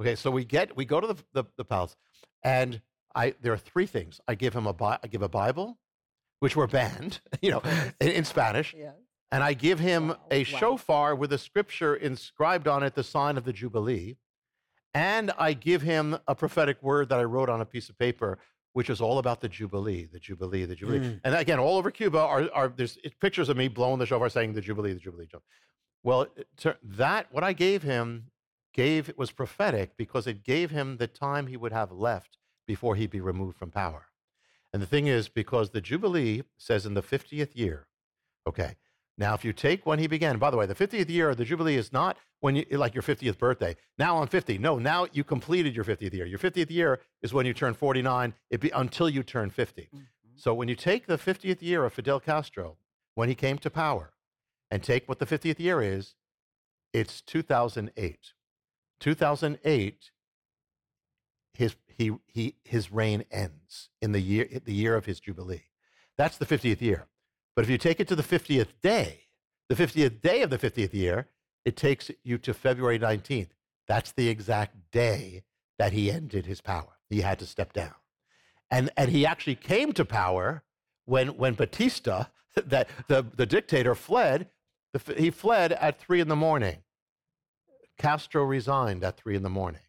[0.02, 1.96] Okay, so we get we go to the, the, the palace,
[2.44, 2.82] and
[3.16, 4.22] I there are three things.
[4.28, 5.78] I give him a I give a Bible,
[6.40, 7.62] which were banned, you know,
[8.00, 8.96] in, in Spanish, Yes.
[9.32, 10.44] And I give him Wow, a wow.
[10.44, 14.18] shofar with a scripture inscribed on it, the sign of the Jubilee.
[14.94, 18.40] And I give him a prophetic word that I wrote on a piece of paper
[18.74, 21.00] which is all about the Jubilee, the Jubilee, the Jubilee.
[21.00, 21.20] Mm.
[21.24, 24.54] And again, all over Cuba are, are there's pictures of me blowing the shofar saying
[24.54, 25.26] the Jubilee, the Jubilee.
[25.26, 25.44] Jubilee.
[26.04, 26.28] Well,
[26.84, 28.28] that, what I gave him,
[28.74, 33.10] gave, was prophetic because it gave him the time he would have left before he'd
[33.10, 34.06] be removed from power.
[34.72, 37.88] And the thing is, because the Jubilee says in the 50th year,
[38.48, 38.76] okay,
[39.20, 41.46] now if you take when he began, by the way, the 50th year of the
[41.46, 43.76] Jubilee is not when you, like your 50th birthday.
[43.98, 44.58] Now I'm 50.
[44.58, 46.26] No, now you completed your 50th year.
[46.26, 49.84] Your 50th year is when you turn 49 it be, until you turn 50.
[49.84, 50.00] Mm-hmm.
[50.38, 52.78] So when you take the 50th year of Fidel Castro,
[53.14, 54.14] when he came to power,
[54.72, 56.16] and take what the 50th year is,
[56.94, 58.34] it's 2008.
[59.00, 60.12] 2008,
[61.54, 65.64] his, he, he, his reign ends in the year, the year of his Jubilee.
[66.18, 67.08] That's the 50th year.
[67.56, 69.22] But if you take it to the 50th day,
[69.68, 71.28] the 50th day of the 50th year,
[71.66, 73.50] it takes you to February 19th.
[73.88, 75.44] That's the exact day
[75.78, 76.98] that he ended his power.
[77.10, 77.94] He had to step down.
[78.72, 80.64] And, and he actually came to power
[81.06, 82.26] when, when Batista,
[82.66, 84.48] that the, the dictator, fled.
[85.18, 86.78] He fled at three in the morning.
[87.98, 89.82] Castro resigned at three in the morning.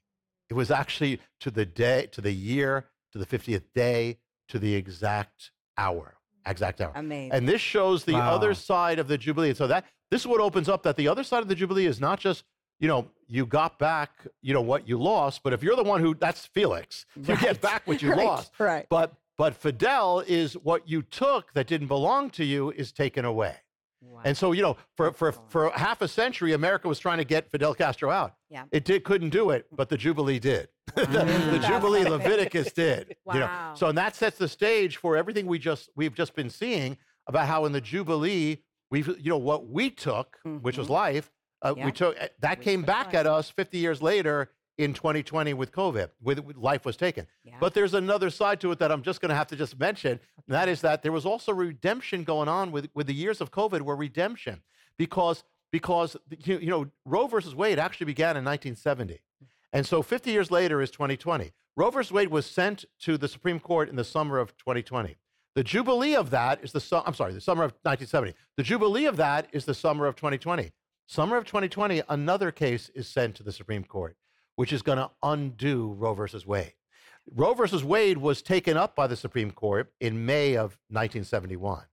[0.51, 4.75] It was actually to the day, to the year, to the 50th day, to the
[4.75, 6.93] exact hour, exact hour.
[6.95, 7.33] Amazing.
[7.33, 8.35] And this shows the Wow.
[8.35, 9.55] other side of the Jubilee.
[9.55, 12.01] So that this is what opens up that the other side of the Jubilee is
[12.01, 12.45] not just,
[12.79, 14.11] you know, you got back,
[14.43, 17.61] you know, what you lost, but if you're the one who that's Felix, you get
[17.61, 18.53] back what you Right, lost.
[18.59, 18.87] Right.
[18.89, 23.55] But but Fidel is what you took that didn't belong to you is taken away.
[24.25, 27.51] And so, you know, for, for, for half a century, America was trying to get
[27.51, 28.35] Fidel Castro out.
[28.49, 28.65] Yeah.
[28.73, 30.69] It did, couldn't do it, but the Jubilee did.
[30.95, 33.17] the, the Jubilee Leviticus did.
[33.33, 33.47] You know?
[33.47, 33.75] Wow.
[33.75, 36.97] So, and that sets the stage for everything we just, we've just been seeing
[37.29, 38.59] about how in the Jubilee,
[38.91, 41.31] we've, you know, what we took, which was life,
[41.63, 41.85] uh, Yeah.
[41.87, 43.15] we took, uh, that Which came back life.
[43.17, 47.27] at us 50 years later in 2020 with COVID, with, with life was taken.
[47.45, 47.57] Yeah.
[47.61, 50.13] But there's another side to it that I'm just going to have to just mention.
[50.13, 53.51] And that is that there was also redemption going on with, with the years of
[53.51, 54.63] COVID were redemption
[54.97, 59.21] because, because you, you know, Roe versus Wade actually began in 1970.
[59.75, 61.53] And so 50 years later is 2020.
[61.77, 65.15] Roe versus Wade was sent to the Supreme Court in the summer of 2020.
[65.55, 68.35] The jubilee of that is the, su- I'm sorry, the summer of 1970.
[68.57, 70.73] The jubilee of that is the summer of 2020.
[71.07, 74.17] Summer of 2020, another case is sent to the Supreme Court,
[74.61, 76.75] which is going to undo Roe versus Wade.
[77.35, 81.85] Roe versus Wade was taken up by the Supreme Court in May of 1971.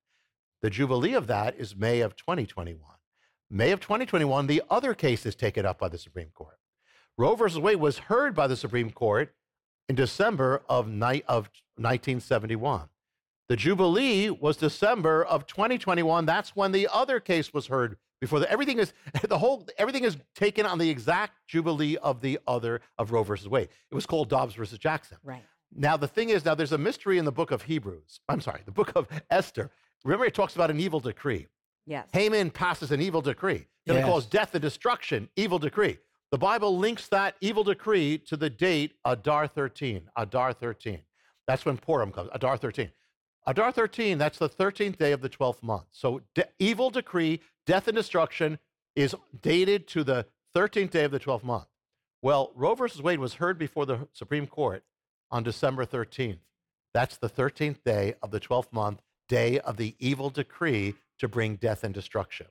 [0.61, 2.81] The jubilee of that is May of 2021.
[3.49, 6.59] May of 2021, the other case is taken up by the Supreme Court.
[7.17, 9.33] Roe versus Wade was heard by the Supreme Court
[9.87, 12.89] in December of, ni- of 1971.
[13.49, 16.25] The Jubilee was December of 2021.
[16.25, 18.93] That's when the other case was heard before the, everything is
[19.29, 23.47] the whole everything is taken on the exact Jubilee of the other of Roe versus
[23.47, 23.69] Wade.
[23.89, 25.17] It was called Dobbs versus Jackson.
[25.23, 25.43] right.
[25.75, 28.21] Now, the thing is, now there's a mystery in the book of Hebrews.
[28.29, 29.69] I'm sorry, the book of Esther.
[30.05, 31.47] Remember, it talks about an evil decree.
[31.85, 32.07] Yes.
[32.13, 34.05] Haman passes an evil decree that Yes.
[34.05, 35.97] cause death and destruction, evil decree.
[36.31, 41.01] The Bible links that evil decree to the date Adar 13, Adar 13.
[41.47, 42.89] That's when Purim comes, Adar 13.
[43.47, 45.85] Adar 13, that's the 13th day of the 12th month.
[45.91, 48.59] So de- evil decree, death and destruction
[48.93, 51.67] is dated to the 13th day of the 12th month.
[52.21, 54.83] Well, Roe versus Wade was heard before the Supreme Court
[55.31, 56.39] on December 13th.
[56.93, 61.55] That's the 13th day of the 12th month, day of the evil decree to bring
[61.55, 62.47] death and destruction.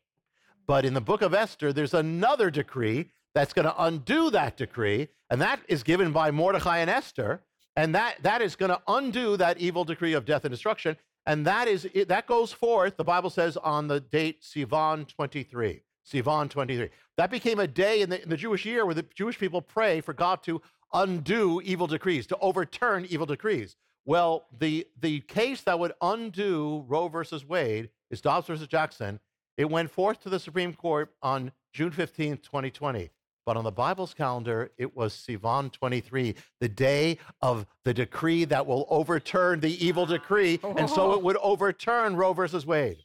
[0.67, 5.09] But in the book of Esther, there's another decree that's going to undo that decree,
[5.29, 7.43] and that is given by Mordecai and Esther,
[7.77, 10.97] and that, that is going to undo that evil decree of death and destruction.
[11.27, 15.83] And that is that goes forth, the Bible says, on the date Sivan 23.
[16.11, 16.89] Sivan 23.
[17.17, 20.01] That became a day in the, in the Jewish year where the Jewish people pray
[20.01, 20.63] for God to
[20.95, 23.77] undo evil decrees, to overturn evil decrees.
[24.05, 29.19] Well, the, the case that would undo Roe versus Wade is Dobbs versus Jackson.
[29.57, 33.11] It went forth to the Supreme Court on June 15, 2020.
[33.47, 38.67] But on the Bible's calendar, it was Sivan 23, the day of the decree that
[38.67, 40.61] will overturn the evil decree.
[40.77, 41.19] And so it oh.
[41.21, 42.99] would overturn Roe versus Wade.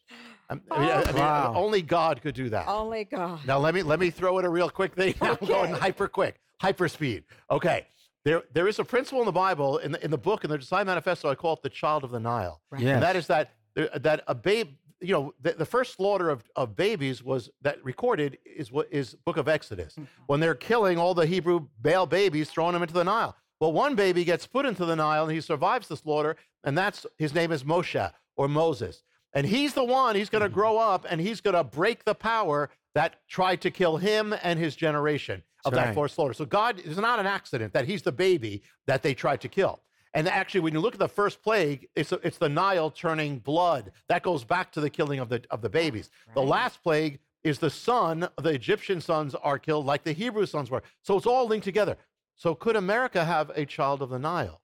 [0.49, 1.53] I mean, I mean, Wow.
[1.55, 2.67] only God could do that.
[2.67, 3.39] Only God.
[3.45, 5.13] Now let me let me throw in a real quick thing.
[5.21, 7.23] I'm going hyper quick, hyper speed.
[7.49, 7.85] Okay.
[8.25, 10.57] There, there is a principle in the Bible, in the, in the book, in the
[10.57, 12.61] Josiah Manifesto, I call it the child of the Nile.
[12.69, 12.81] Right.
[12.81, 12.93] Yes.
[12.95, 16.76] And that is that, that a babe, you know, the, the first slaughter of, of
[16.76, 19.93] babies was that recorded is what is book of Exodus.
[19.93, 20.04] Mm-hmm.
[20.28, 23.36] When they're killing all the Hebrew male babies, throwing them into the Nile.
[23.60, 27.06] Well, one baby gets put into the Nile and he survives the slaughter, and that's
[27.18, 29.04] his name is Moshe or Moses.
[29.34, 30.56] And he's the one, he's going to mm-hmm.
[30.56, 34.60] grow up and he's going to break the power that tried to kill him and
[34.60, 35.95] his generation of That's that right.
[35.95, 36.34] forced slaughter.
[36.34, 39.82] So God is not an accident that he's the baby that they tried to kill.
[40.14, 43.91] And actually, when you look at the first plague, it's, it's the Nile turning blood.
[44.09, 46.09] That goes back to the killing of the, of the babies.
[46.34, 50.70] The last plague is the son, the Egyptian sons are killed like the Hebrew sons
[50.70, 50.84] were.
[51.01, 51.97] So it's all linked together.
[52.36, 54.62] So could America have a child of the Nile?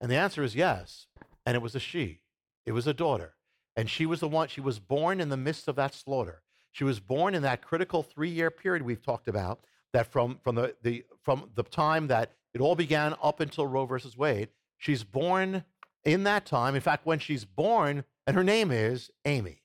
[0.00, 1.06] And the answer is yes.
[1.44, 2.20] And it was a she,
[2.64, 3.34] it was a daughter.
[3.76, 6.42] And she was the one, she was born in the midst of that slaughter.
[6.72, 9.60] She was born in that critical three year period we've talked about,
[9.92, 13.86] that from, from, the, the, from the time that it all began up until Roe
[13.86, 14.48] versus Wade,
[14.80, 15.62] she's born
[16.04, 16.74] in that time.
[16.74, 19.62] In fact, when she's born, and her name is Amy,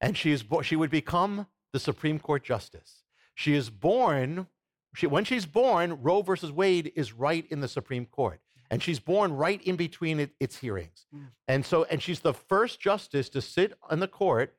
[0.00, 3.02] and she, is, bo- she would become the Supreme Court Justice.
[3.34, 4.46] She is born,
[4.94, 8.40] she, when she's born, Roe versus Wade is right in the Supreme Court.
[8.70, 11.04] And she's born right in between it, its hearings.
[11.14, 11.26] Mm.
[11.46, 14.54] And so, and she's the first justice to sit on the court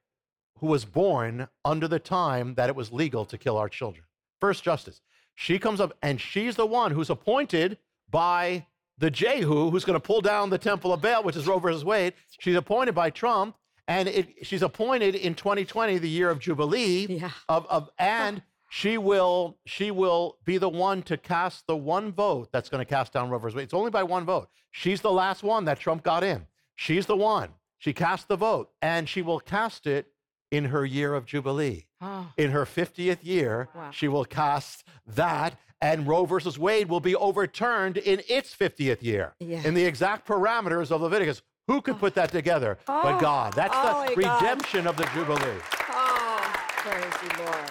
[0.60, 4.06] who was born under the time that it was legal to kill our children.
[4.40, 5.02] First justice.
[5.34, 7.80] She comes up and she's the one who's appointed
[8.10, 8.68] by
[8.98, 11.84] the Jehu who's going to pull down the Temple of Baal, which is Roe versus
[11.84, 12.14] Wade.
[12.40, 13.56] She's appointed by Trump,
[13.88, 17.08] and it, she's appointed in 2020, the year of Jubilee.
[17.10, 17.32] Yeah.
[17.50, 22.50] Of, of and she will she will be the one to cast the one vote
[22.52, 23.64] that's going to cast down Roe versus Wade.
[23.66, 24.50] It's only by one vote.
[24.72, 26.48] She's the last one that Trump got in.
[26.76, 27.50] She's the one.
[27.78, 30.08] She cast the vote, and she will cast it
[30.54, 33.90] in her year of Jubilee Oh, in her 50th year, Wow.
[33.92, 39.34] she will cast that, and Roe versus Wade will be overturned in its 50th year
[39.40, 39.62] Yeah.
[39.64, 41.42] in the exact parameters of Leviticus.
[41.68, 43.20] Who could put that together but Oh.
[43.20, 43.54] God?
[43.54, 44.42] That's Oh, the God.
[44.42, 45.60] redemption of the Jubilee.
[45.90, 47.70] oh, praise the Lord.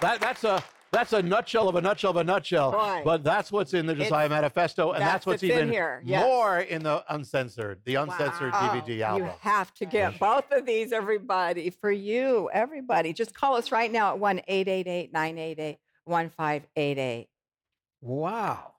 [0.00, 2.72] That, that's a that's a nutshell of a nutshell of a nutshell.
[2.72, 3.02] Boy.
[3.04, 6.02] But that's what's in the Josiah Manifesto, and that's that's what's what's in even here,
[6.04, 6.22] yes.
[6.22, 8.56] more in the uncensored, the uncensored Oh,
[8.86, 9.26] DVD album.
[9.28, 13.12] You have to get both of these, everybody, for you, everybody.
[13.12, 17.28] Just call us right now at 1 888 988 1588.
[18.00, 18.72] Wow.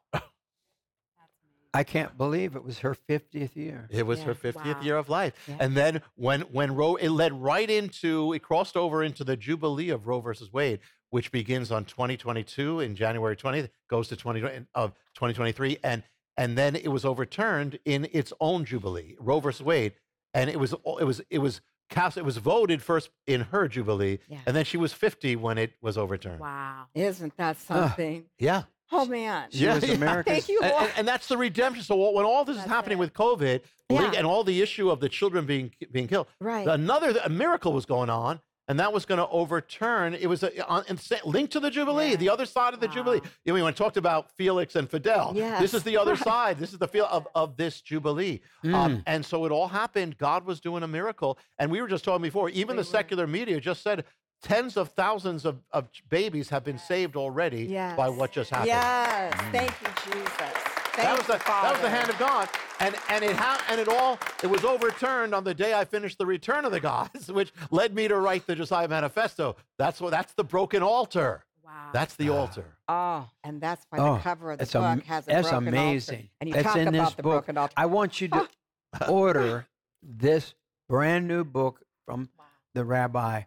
[1.73, 3.87] I can't believe it was her 50th year.
[3.91, 4.25] It was Yeah.
[4.25, 4.81] her 50th Wow.
[4.81, 5.33] year of life.
[5.47, 5.57] Yeah.
[5.59, 9.89] And then when when Roe it led right into it crossed over into the jubilee
[9.89, 10.79] of Roe versus Wade,
[11.09, 14.41] which begins on 2022 in January 20th, goes to 20
[14.75, 16.03] of 2023 and
[16.39, 19.93] and then it was overturned in its own jubilee, Roe versus Wade,
[20.35, 24.19] and it was it was it was cast it was voted first in her jubilee
[24.27, 24.39] Yeah.
[24.45, 26.39] and then she was 50 when it was overturned.
[26.41, 26.85] Wow.
[26.93, 28.25] Isn't that something?
[28.37, 28.63] Yeah.
[28.91, 29.47] oh, man.
[29.51, 29.95] She was Yeah.
[29.95, 31.83] America's Thank you, And, and- and that's the redemption.
[31.83, 33.01] So when all this is happening it.
[33.01, 34.11] with COVID Yeah.
[34.15, 36.67] and all the issue of the children being being killed, Right.
[36.67, 40.13] another a miracle was going on, and that was going to overturn.
[40.13, 42.15] It was a, on, and linked to the Jubilee, Yeah.
[42.17, 43.19] the other side of the Jubilee.
[43.19, 43.29] Wow.
[43.45, 46.57] You know, when we talked about Felix and Fidel, this is the other side.
[46.59, 48.41] This is the feel of, of this Jubilee.
[48.63, 49.03] Um, Mm.
[49.05, 50.17] and so it all happened.
[50.17, 51.37] God was doing a miracle.
[51.59, 52.97] And we were just talking before, even We the were.
[52.97, 54.03] secular media just said
[54.43, 57.95] tens of thousands of, of babies have been saved already Yes.
[57.97, 58.67] by what just happened.
[58.67, 59.33] Yes.
[59.51, 60.66] Thank you, Jesus.
[60.97, 63.63] Thank That was the you, that was the hand of God, and and it ha-
[63.69, 66.79] and it all it was overturned on the day I finished the Return of the
[66.79, 69.55] Gods, which led me to write the Josiah Manifesto.
[69.77, 71.45] That's what that's the broken altar.
[71.63, 71.89] Wow.
[71.93, 72.35] That's the ah.
[72.35, 72.65] altar.
[72.87, 75.49] Oh, and that's why Oh, the cover of the that's am- book has a that's
[75.51, 75.77] broken altar.
[75.79, 76.29] amazing.
[76.41, 77.31] And you That's talk in about this the book.
[77.45, 77.73] broken altar.
[77.77, 78.49] I want you to
[79.07, 79.67] order
[80.01, 80.55] this
[80.89, 82.45] brand new book from Wow.
[82.73, 83.41] the rabbi,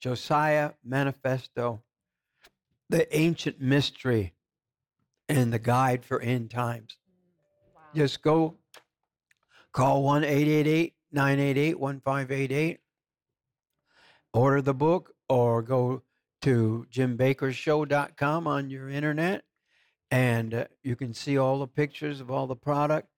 [0.00, 1.82] Josiah Manifesto,
[2.88, 4.32] The Ancient Mystery
[5.36, 6.96] and the Guide for End Times.
[7.74, 7.82] Wow.
[7.94, 8.56] Just go
[9.72, 12.78] call 1 888 988 1588,
[14.32, 16.02] order the book, or go
[16.42, 19.44] to jimbakkershow.com on your internet,
[20.10, 23.08] and uh, you can see all the pictures of all the product,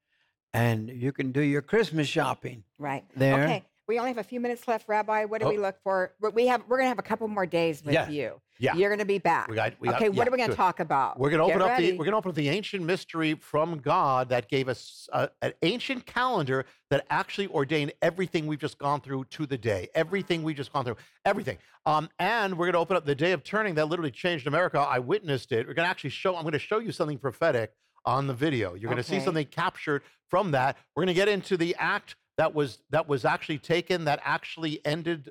[0.53, 3.05] and you can do your Christmas shopping Right.
[3.17, 3.45] there.
[3.45, 3.65] Okay.
[3.89, 5.25] We only have a few minutes left, Rabbi.
[5.25, 5.51] What do Oh.
[5.51, 6.13] we look for?
[6.33, 6.63] We- have.
[6.69, 8.09] We're going to have a couple more days with Yeah.
[8.09, 8.41] you.
[8.59, 8.75] Yeah.
[8.75, 9.49] You're going to be back.
[9.49, 10.09] We got- we got- okay.
[10.09, 11.19] What yeah, are we going to talk about?
[11.19, 13.79] We're going to open up the we're going to open up the ancient mystery from
[13.79, 19.01] God that gave us uh, an ancient calendar that actually ordained everything we've just gone
[19.01, 19.89] through to the day.
[19.97, 20.97] Everything we've just gone through.
[21.25, 21.59] Everything.
[21.85, 24.79] Um, and we're going to open up the day of turning that literally changed America.
[24.79, 25.67] I witnessed it.
[25.67, 26.37] We're going to actually show.
[26.37, 27.73] I'm going to show you something prophetic
[28.05, 28.75] on the video.
[28.75, 30.77] You're going to see something captured from that.
[30.95, 34.85] We're going to get into the act that was that was actually taken that actually
[34.85, 35.31] ended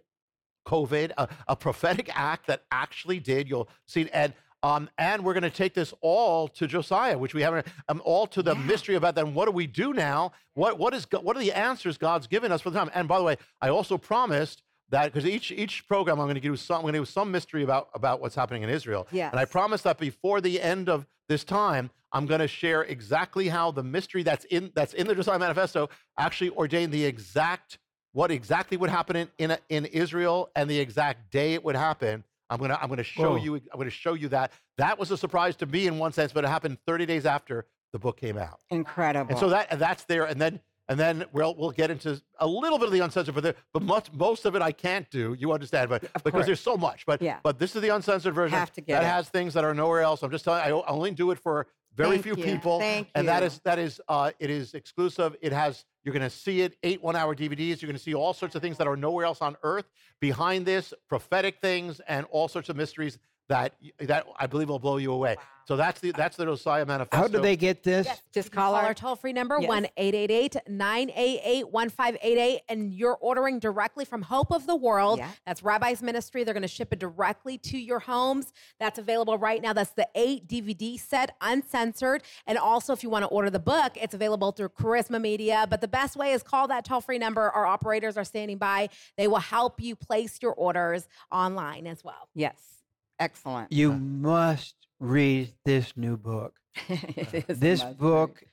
[0.68, 3.50] COVID, a, a prophetic act that actually did.
[3.50, 4.34] You'll see, and
[4.64, 8.28] um, and we're going to take this all to Josiah, which we haven't, um, all
[8.28, 8.62] to the Yeah.
[8.62, 10.34] mystery about then what do we do now?
[10.54, 12.92] What what is what are the answers God's given us for the time?
[12.94, 16.42] And by the way, I also promised that because each each program I'm going to
[16.42, 19.08] give you some, I'm going to give some mystery about about what's happening in Israel.
[19.32, 23.48] And I promise that before the end of this time, I'm going to share exactly
[23.48, 27.80] how the mystery that's in that's in the Josiah Manifesto actually ordained the exact
[28.14, 32.24] what exactly would happen in in, in Israel and the exact day it would happen.
[32.50, 33.44] I'm gonna I'm gonna show Whoa.
[33.44, 36.34] you I'm gonna show you that that was a surprise to me in one sense,
[36.34, 38.60] but it happened 30 days after the book came out.
[38.70, 39.32] Incredible.
[39.32, 40.60] And so that and that's there, and then
[40.92, 43.82] and then we'll we'll get into a little bit of the uncensored, but there, but
[43.82, 45.36] much most of it I can't do.
[45.40, 46.46] You understand, but Of because course.
[46.48, 47.06] there's so much.
[47.06, 47.40] But Yeah.
[47.44, 49.10] but this is the uncensored version Have to get that it.
[49.10, 50.22] has things that are nowhere else.
[50.22, 50.68] I'm just telling.
[50.68, 51.66] you, I only do it for
[51.96, 52.44] very Thank few you.
[52.44, 55.36] people, Thank and that is that is uh, it is exclusive.
[55.42, 57.82] It has you're going to see it eight one hour DVDs.
[57.82, 59.86] You're going to see all sorts of things that are nowhere else on earth
[60.20, 63.18] behind this, prophetic things, and all sorts of mysteries
[63.50, 65.36] that that I believe will blow you away.
[65.68, 67.18] So that's the that's the Josiah manifesto.
[67.18, 68.08] How do they get this?
[68.34, 69.70] just Call call our our toll free number, Yes.
[69.70, 75.20] 1 888 988 1588, and you're ordering directly from Hope of the World.
[75.20, 75.30] Yeah.
[75.46, 76.44] That's Rabbi's Ministry.
[76.44, 78.52] They're going to ship it directly to your homes.
[78.80, 79.74] That's available right now.
[79.74, 82.24] That's the eight DVD set, uncensored.
[82.48, 85.68] And also, if you want to order the book, it's available through Charisma Media.
[85.70, 87.50] But the best way is call that toll free number.
[87.50, 88.90] Our operators are standing by.
[89.16, 92.30] They will help you place your orders online as well.
[92.34, 92.81] Yes.
[93.22, 93.72] Excellent.
[93.72, 96.56] You must read this new book.
[96.90, 98.44] It is This must book,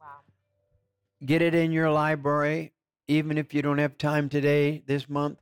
[0.00, 0.06] Wow.
[1.24, 2.72] get it in your library,
[3.08, 5.38] even if you don't have time today, this month.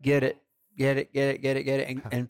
[0.00, 0.38] Get it,
[0.76, 2.28] get it, get it, get it, get it, and, and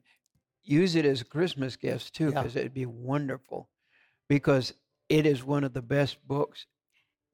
[0.64, 2.40] use it as a Christmas gifts too, Yeah.
[2.42, 3.68] because it'd be wonderful.
[4.28, 4.72] Because
[5.10, 6.66] it is one of the best books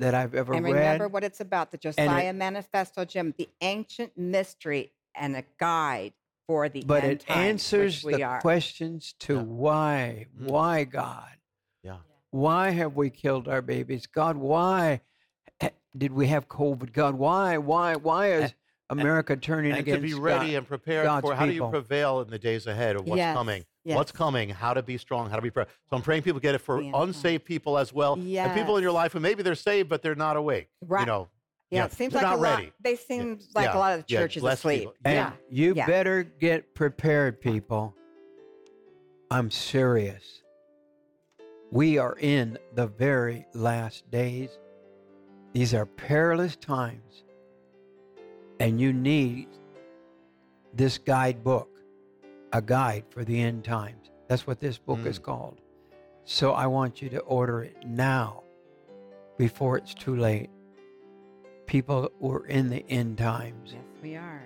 [0.01, 0.73] that I've ever And read.
[0.75, 5.45] And remember what it's about the it- Josiah Manifesto, Jim, the ancient mystery and a
[5.61, 6.15] guide
[6.47, 8.41] for the but end it times, answers which we the are.
[8.41, 9.43] questions to Yeah.
[9.43, 10.47] why, Mm.
[10.51, 11.31] why God,
[11.83, 11.99] Yeah.
[12.31, 14.07] why have we killed our babies?
[14.07, 15.01] God, why
[15.97, 16.93] did we have COVID?
[16.93, 18.55] God, why, why, why is
[18.91, 20.59] America turning and to against be ready God?
[20.59, 23.35] and prepared God's for how do you prevail in the days ahead of what's Yes,
[23.35, 23.97] coming yes.
[23.97, 26.55] what's coming how to be strong how to be prepared so i'm praying people get
[26.55, 26.91] it for Yeah.
[26.95, 30.15] unsaved people as well and people in your life who maybe they're saved but they're
[30.15, 31.07] not awake you Right.
[31.07, 31.29] know
[31.71, 32.59] Yeah, yeah, it seems like not a lot.
[32.59, 32.73] ready.
[32.81, 34.81] They seem like Yeah, a lot of the churches bless asleep.
[34.81, 34.95] people.
[35.05, 35.33] And Yeah.
[35.49, 35.87] you Yeah.
[35.87, 37.95] better get prepared, people.
[39.31, 40.43] I'm serious.
[41.73, 44.59] We are in the very last days.
[45.53, 47.25] These are perilous times.
[48.61, 49.49] And you need
[50.75, 51.69] this guidebook,
[52.53, 54.11] a guide for the end times.
[54.29, 55.23] That's what this book is Mm.
[55.25, 55.61] called.
[56.25, 58.45] So I want you to order it now
[59.39, 60.51] before it's too late.
[61.67, 63.73] People, we're in the end times.
[63.75, 64.43] Yes, we are.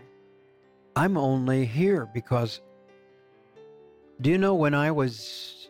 [0.96, 2.60] I'm only here because
[4.20, 5.68] do you know when I was,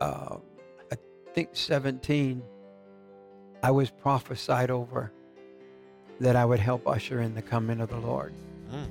[0.00, 0.36] uh,
[0.90, 0.96] I
[1.34, 2.42] think 17,
[3.62, 5.12] I was prophesied over
[6.20, 8.32] that I would help usher in the coming of the Lord.
[8.72, 8.88] Mm.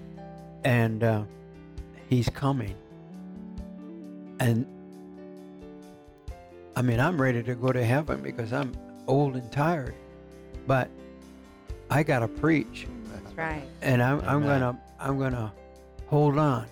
[0.64, 1.24] And uh,
[2.10, 2.76] He's coming.
[4.40, 4.68] And
[6.76, 8.72] I mean, I'm ready to go to heaven because I'm
[9.08, 9.96] old and tired.
[10.68, 10.90] But
[11.94, 13.64] I got to preach That's right.
[13.84, 14.62] and I'm, I'm Amen.
[14.62, 15.54] gonna I'm gonna
[16.08, 16.66] hold on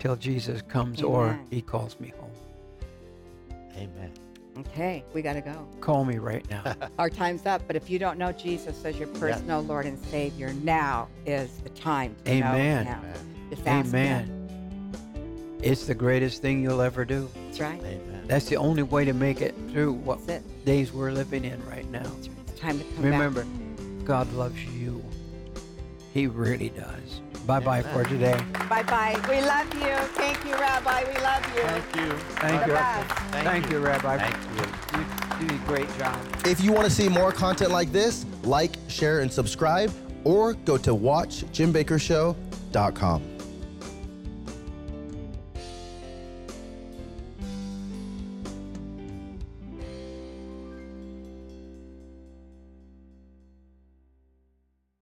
[0.00, 2.30] till Jesus comes or He calls me home.
[3.76, 4.10] amen
[4.58, 5.66] Okay, we got to go.
[5.80, 6.62] Call me right now.
[6.98, 10.52] Our time's up, but if you don't know Jesus as your personal Lord and Savior,
[10.62, 12.84] now is the time to Amen.
[12.84, 12.98] know Him.
[12.98, 13.94] amen Just ask Him.
[13.94, 15.58] Amen.
[15.62, 17.30] It's the greatest thing you'll ever do.
[17.46, 17.80] That's right.
[17.80, 20.42] amen That's the only way to make it through what it.
[20.66, 22.10] days we're living in right now.
[22.48, 23.46] It's time to come Remember,
[24.04, 25.04] God loves you.
[26.12, 27.20] He really does.
[27.46, 28.38] Bye bye for today.
[28.68, 29.14] Bye bye.
[29.28, 29.94] We love you.
[30.14, 31.04] Thank you, Rabbi.
[31.04, 31.62] We love you.
[31.62, 32.72] thank you Thank you.
[32.72, 33.10] best.
[33.32, 34.18] Thank you, Rabbi.
[34.18, 35.04] thank you You
[35.48, 36.16] do a great job.
[36.44, 39.90] If you want to see more content like this, like, share, and subscribe,
[40.24, 43.31] or go to watchjimbakkershow.com.